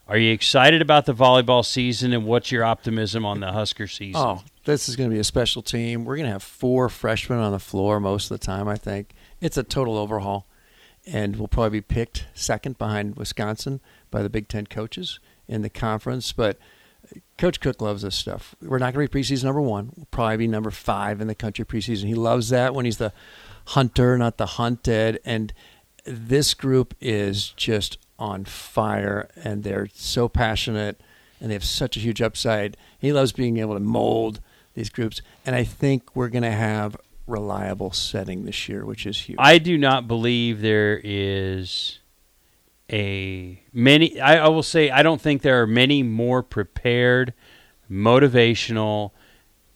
Are 0.09 0.16
you 0.16 0.33
excited 0.33 0.80
about 0.80 1.04
the 1.04 1.14
volleyball 1.14 1.64
season 1.64 2.12
and 2.12 2.25
what's 2.25 2.52
your 2.52 2.64
optimism 2.64 3.26
on 3.26 3.40
the 3.40 3.52
Husker 3.52 3.87
season? 3.87 4.23
Oh, 4.23 4.42
this 4.64 4.88
is 4.88 4.97
going 4.97 5.11
to 5.11 5.14
be 5.14 5.21
a 5.21 5.25
special 5.25 5.62
team. 5.62 6.04
We're 6.04 6.16
going 6.16 6.26
to 6.26 6.33
have 6.33 6.45
four 6.45 6.88
freshmen 6.88 7.38
on 7.38 7.52
the 7.52 7.59
floor 7.59 7.99
most 7.99 8.30
of 8.30 8.38
the 8.38 8.47
time, 8.47 8.68
I 8.68 8.76
think. 8.76 9.14
It's 9.40 9.56
a 9.56 9.64
total 9.64 9.99
overhaul. 9.99 10.47
And 11.06 11.37
we'll 11.37 11.49
probably 11.49 11.80
be 11.80 11.95
picked 11.95 12.26
second 12.35 12.78
behind 12.78 13.16
Wisconsin 13.16 13.80
by 14.11 14.23
the 14.23 14.30
Big 14.30 14.49
Ten 14.49 14.66
coaches 14.66 15.18
in 15.49 15.62
the 15.62 15.71
conference. 15.71 16.33
But 16.33 16.59
Coach 17.38 17.60
Cook 17.60 17.80
loves 17.80 18.02
this 18.02 18.14
stuff. 18.14 18.54
We're 18.62 18.78
not 18.78 18.94
going 18.94 19.06
to 19.06 19.12
be 19.12 19.20
preseason 19.20 19.44
number 19.44 19.60
one. 19.60 19.92
We'll 19.96 20.06
probably 20.10 20.38
be 20.38 20.48
number 20.48 20.70
five 20.70 21.20
in 21.20 21.28
the 21.28 21.34
country 21.34 21.64
preseason. 21.64 22.06
He 22.06 22.14
loves 22.14 22.48
that 22.50 22.75
when 22.75 22.84
he's 22.84 22.98
the 22.98 23.12
hunter, 23.66 24.16
not 24.16 24.38
the 24.38 24.46
hunted. 24.46 25.20
And 25.25 25.52
this 26.04 26.54
group 26.54 26.94
is 27.00 27.50
just 27.50 27.98
on 28.18 28.44
fire, 28.44 29.28
and 29.36 29.62
they're 29.64 29.88
so 29.92 30.28
passionate, 30.28 31.00
and 31.40 31.50
they 31.50 31.54
have 31.54 31.64
such 31.64 31.96
a 31.96 32.00
huge 32.00 32.22
upside. 32.22 32.76
He 32.98 33.12
loves 33.12 33.32
being 33.32 33.58
able 33.58 33.75
to 33.75 33.80
mold 33.80 34.40
these 34.75 34.88
groups, 34.88 35.20
and 35.44 35.54
I 35.54 35.64
think 35.64 36.14
we're 36.14 36.28
going 36.28 36.42
to 36.42 36.50
have 36.50 36.96
reliable 37.26 37.90
setting 37.92 38.44
this 38.44 38.68
year, 38.68 38.84
which 38.84 39.06
is 39.06 39.18
huge. 39.18 39.36
I 39.38 39.58
do 39.58 39.76
not 39.76 40.06
believe 40.06 40.60
there 40.60 41.00
is 41.02 41.98
a 42.93 43.62
many. 43.73 44.21
I, 44.21 44.47
I 44.47 44.49
will 44.49 44.62
say 44.62 44.90
I 44.90 45.02
don't 45.02 45.21
think 45.21 45.43
there 45.43 45.61
are 45.61 45.66
many 45.66 46.02
more 46.02 46.43
prepared, 46.43 47.35
motivational 47.90 49.12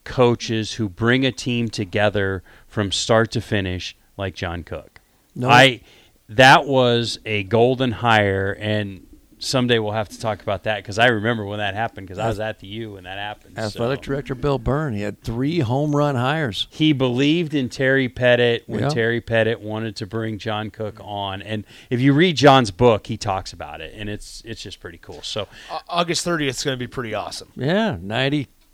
coaches 0.03 0.73
who 0.73 0.89
bring 0.89 1.25
a 1.25 1.31
team 1.31 1.69
together 1.69 2.43
from 2.67 2.91
start 2.91 3.31
to 3.31 3.41
finish 3.41 3.95
like 4.17 4.33
John 4.35 4.63
Cook. 4.63 4.99
No. 5.35 5.49
I 5.49 5.81
that 6.29 6.65
was 6.65 7.19
a 7.25 7.43
golden 7.43 7.91
hire, 7.91 8.55
and 8.59 9.05
someday 9.41 9.79
we'll 9.79 9.91
have 9.91 10.07
to 10.09 10.19
talk 10.19 10.41
about 10.41 10.63
that 10.63 10.77
because 10.77 10.97
I 10.99 11.07
remember 11.07 11.43
when 11.45 11.59
that 11.59 11.73
happened 11.73 12.07
because 12.07 12.19
I 12.19 12.27
was 12.27 12.39
at 12.39 12.59
the 12.59 12.67
U 12.67 12.93
when 12.93 13.03
that 13.03 13.17
happened. 13.17 13.57
Athletic 13.57 14.03
so. 14.05 14.11
director 14.11 14.35
Bill 14.35 14.59
Byrne, 14.59 14.93
he 14.93 15.01
had 15.01 15.21
three 15.21 15.59
home 15.59 15.95
run 15.95 16.15
hires. 16.15 16.67
he 16.69 16.93
believed 16.93 17.53
in 17.53 17.67
Terry 17.67 18.07
Pettit 18.07 18.63
when 18.67 18.81
Yeah. 18.81 18.89
Terry 18.89 19.19
Pettit 19.19 19.59
wanted 19.59 19.95
to 19.97 20.05
bring 20.05 20.37
John 20.37 20.69
Cook 20.69 20.99
on, 21.01 21.41
and 21.41 21.65
if 21.89 21.99
you 21.99 22.13
read 22.13 22.35
John's 22.37 22.71
book, 22.71 23.07
he 23.07 23.17
talks 23.17 23.51
about 23.51 23.81
it, 23.81 23.93
and 23.95 24.09
it's 24.09 24.41
it's 24.45 24.61
just 24.61 24.79
pretty 24.79 24.99
cool. 24.99 25.21
So 25.23 25.47
Au- 25.71 25.79
August 25.89 26.25
30th 26.25 26.47
is 26.49 26.63
going 26.63 26.77
to 26.77 26.79
be 26.79 26.87
pretty 26.87 27.13
awesome. 27.13 27.51
Yeah, 27.55 27.97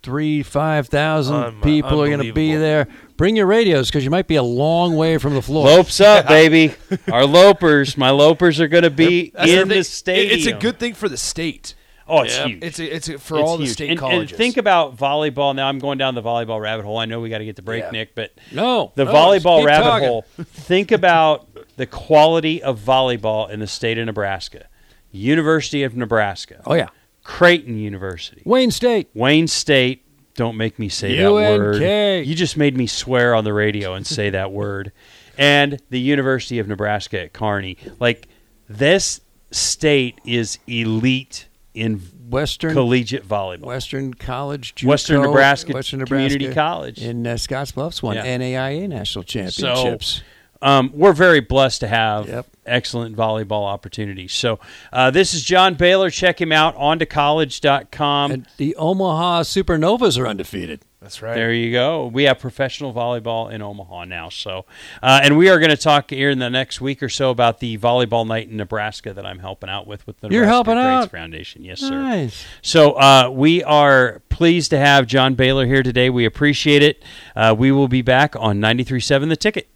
93, 0.04 0.42
5,000 0.42 1.34
Um, 1.34 1.60
people 1.60 2.00
are 2.02 2.06
going 2.08 2.24
to 2.26 2.32
be 2.32 2.54
there. 2.54 2.86
Bring 3.16 3.34
your 3.36 3.46
radios 3.46 3.88
because 3.88 4.04
you 4.04 4.10
might 4.10 4.28
be 4.28 4.36
a 4.36 4.42
long 4.42 4.96
way 4.96 5.18
from 5.18 5.34
the 5.34 5.42
floor. 5.42 5.66
lopes 5.66 6.00
up, 6.00 6.28
baby. 6.28 6.74
Our 7.12 7.22
lopers, 7.24 7.96
my 7.96 8.10
lopers 8.10 8.60
are 8.60 8.68
going 8.68 8.84
to 8.84 8.90
be 8.90 9.30
That's 9.34 9.50
in 9.50 9.68
thing. 9.68 9.78
the 9.78 9.84
stadium. 9.84 10.38
It's 10.38 10.46
a 10.46 10.52
good 10.52 10.78
thing 10.78 10.94
for 10.94 11.08
the 11.08 11.16
state. 11.16 11.74
Oh, 12.06 12.22
it's 12.22 12.36
Yeah. 12.38 12.46
huge. 12.46 12.62
It's 12.64 12.78
a, 12.78 12.94
it's 12.96 13.08
a, 13.08 13.18
for 13.18 13.38
It's 13.38 13.48
all 13.48 13.58
the 13.58 13.66
state 13.66 13.90
and, 13.90 13.98
colleges. 13.98 14.30
And 14.30 14.38
think 14.38 14.56
about 14.56 14.96
volleyball. 14.96 15.54
Now 15.54 15.68
I'm 15.68 15.78
going 15.78 15.98
down 15.98 16.14
the 16.14 16.22
volleyball 16.22 16.60
rabbit 16.60 16.84
hole. 16.86 16.96
I 16.96 17.04
know 17.04 17.20
we 17.20 17.28
got 17.28 17.38
to 17.38 17.44
get 17.44 17.56
the 17.56 17.62
break, 17.62 17.82
Yeah. 17.84 17.90
Nick, 17.90 18.14
but 18.14 18.32
No, 18.52 18.92
the 18.94 19.04
no, 19.04 19.12
volleyball 19.12 19.64
rabbit 19.64 19.84
talking. 19.84 20.08
hole. 20.08 20.24
Think 20.44 20.90
about 20.92 21.48
the 21.76 21.86
quality 21.86 22.62
of 22.62 22.78
volleyball 22.80 23.50
in 23.50 23.60
the 23.60 23.66
state 23.66 23.98
of 23.98 24.06
Nebraska. 24.06 24.66
University 25.10 25.82
of 25.82 25.96
Nebraska, 25.96 26.62
Oh, 26.66 26.74
yeah. 26.74 26.88
Creighton 27.28 27.76
University, 27.78 28.40
Wayne 28.46 28.70
State. 28.70 29.10
Wayne 29.14 29.46
State. 29.46 30.02
Don't 30.34 30.56
make 30.56 30.78
me 30.78 30.88
say 30.88 31.14
that 31.16 31.26
UNK. 31.26 31.34
word. 31.34 32.26
You 32.26 32.34
just 32.34 32.56
made 32.56 32.74
me 32.76 32.86
swear 32.86 33.34
on 33.34 33.44
the 33.44 33.52
radio 33.52 33.92
and 33.94 34.06
say 34.06 34.30
that 34.30 34.50
word. 34.62 34.92
And 35.36 35.78
the 35.90 36.00
University 36.00 36.58
of 36.58 36.66
Nebraska 36.68 37.20
at 37.24 37.32
Kearney. 37.34 37.76
Like 38.00 38.28
this 38.68 39.20
state 39.50 40.20
is 40.24 40.58
elite 40.66 41.48
in 41.74 41.98
Western 42.30 42.72
collegiate 42.72 43.28
volleyball. 43.28 43.66
Western 43.66 44.14
College, 44.14 44.74
JUCO, 44.74 44.86
Western 44.88 45.20
Nebraska 45.22 45.72
Western 45.74 45.98
Nebraska 46.00 46.28
Community 46.34 46.54
College. 46.54 46.98
in 47.02 47.26
uh, 47.26 47.34
Scottsbluffs 47.34 48.02
won 48.02 48.16
Yeah. 48.16 48.24
NAIA 48.38 48.88
national 48.88 49.24
championships. 49.24 50.22
Um, 50.60 50.90
we're 50.94 51.12
very 51.12 51.40
blessed 51.40 51.80
to 51.80 51.88
have 51.88 52.26
Yep. 52.28 52.46
excellent 52.66 53.16
volleyball 53.16 53.64
opportunities. 53.64 54.32
So 54.32 54.58
uh, 54.92 55.10
this 55.10 55.34
is 55.34 55.42
John 55.42 55.74
Baylor. 55.74 56.10
Check 56.10 56.40
him 56.40 56.52
out 56.52 56.74
on 56.76 56.98
to 56.98 57.06
college.com. 57.06 58.30
and 58.32 58.46
the 58.56 58.74
Omaha 58.76 59.42
Supernovas 59.42 60.18
are 60.18 60.26
undefeated. 60.26 60.80
That's 61.00 61.22
right. 61.22 61.34
There 61.36 61.52
you 61.52 61.70
go. 61.70 62.08
We 62.08 62.24
have 62.24 62.40
professional 62.40 62.92
volleyball 62.92 63.52
in 63.52 63.62
Omaha 63.62 64.04
now. 64.06 64.30
So, 64.30 64.64
uh, 65.00 65.20
and 65.22 65.38
we 65.38 65.48
are 65.48 65.60
going 65.60 65.70
to 65.70 65.76
talk 65.76 66.10
here 66.10 66.28
in 66.28 66.40
the 66.40 66.50
next 66.50 66.80
week 66.80 67.04
or 67.04 67.08
so 67.08 67.30
about 67.30 67.60
the 67.60 67.78
volleyball 67.78 68.26
night 68.26 68.48
in 68.50 68.56
Nebraska 68.56 69.12
that 69.14 69.24
I'm 69.24 69.38
helping 69.38 69.70
out 69.70 69.86
with 69.86 70.04
with 70.08 70.18
the 70.18 70.28
You're 70.28 70.40
Nebraska 70.44 70.54
helping 70.54 70.74
Grades 70.74 71.04
out? 71.04 71.10
Foundation. 71.12 71.64
Yes, 71.64 71.78
sir. 71.80 71.90
Nice. 72.02 72.44
So 72.62 72.92
uh, 72.94 73.30
we 73.32 73.62
are 73.62 74.22
pleased 74.28 74.70
to 74.70 74.78
have 74.78 75.06
John 75.06 75.34
Baylor 75.34 75.66
here 75.66 75.84
today. 75.84 76.10
We 76.10 76.24
appreciate 76.24 76.82
it. 76.82 77.02
Uh, 77.36 77.54
we 77.56 77.70
will 77.70 77.88
be 77.88 78.02
back 78.02 78.34
on 78.36 78.58
93.7 78.58 79.28
The 79.28 79.36
Ticket. 79.36 79.66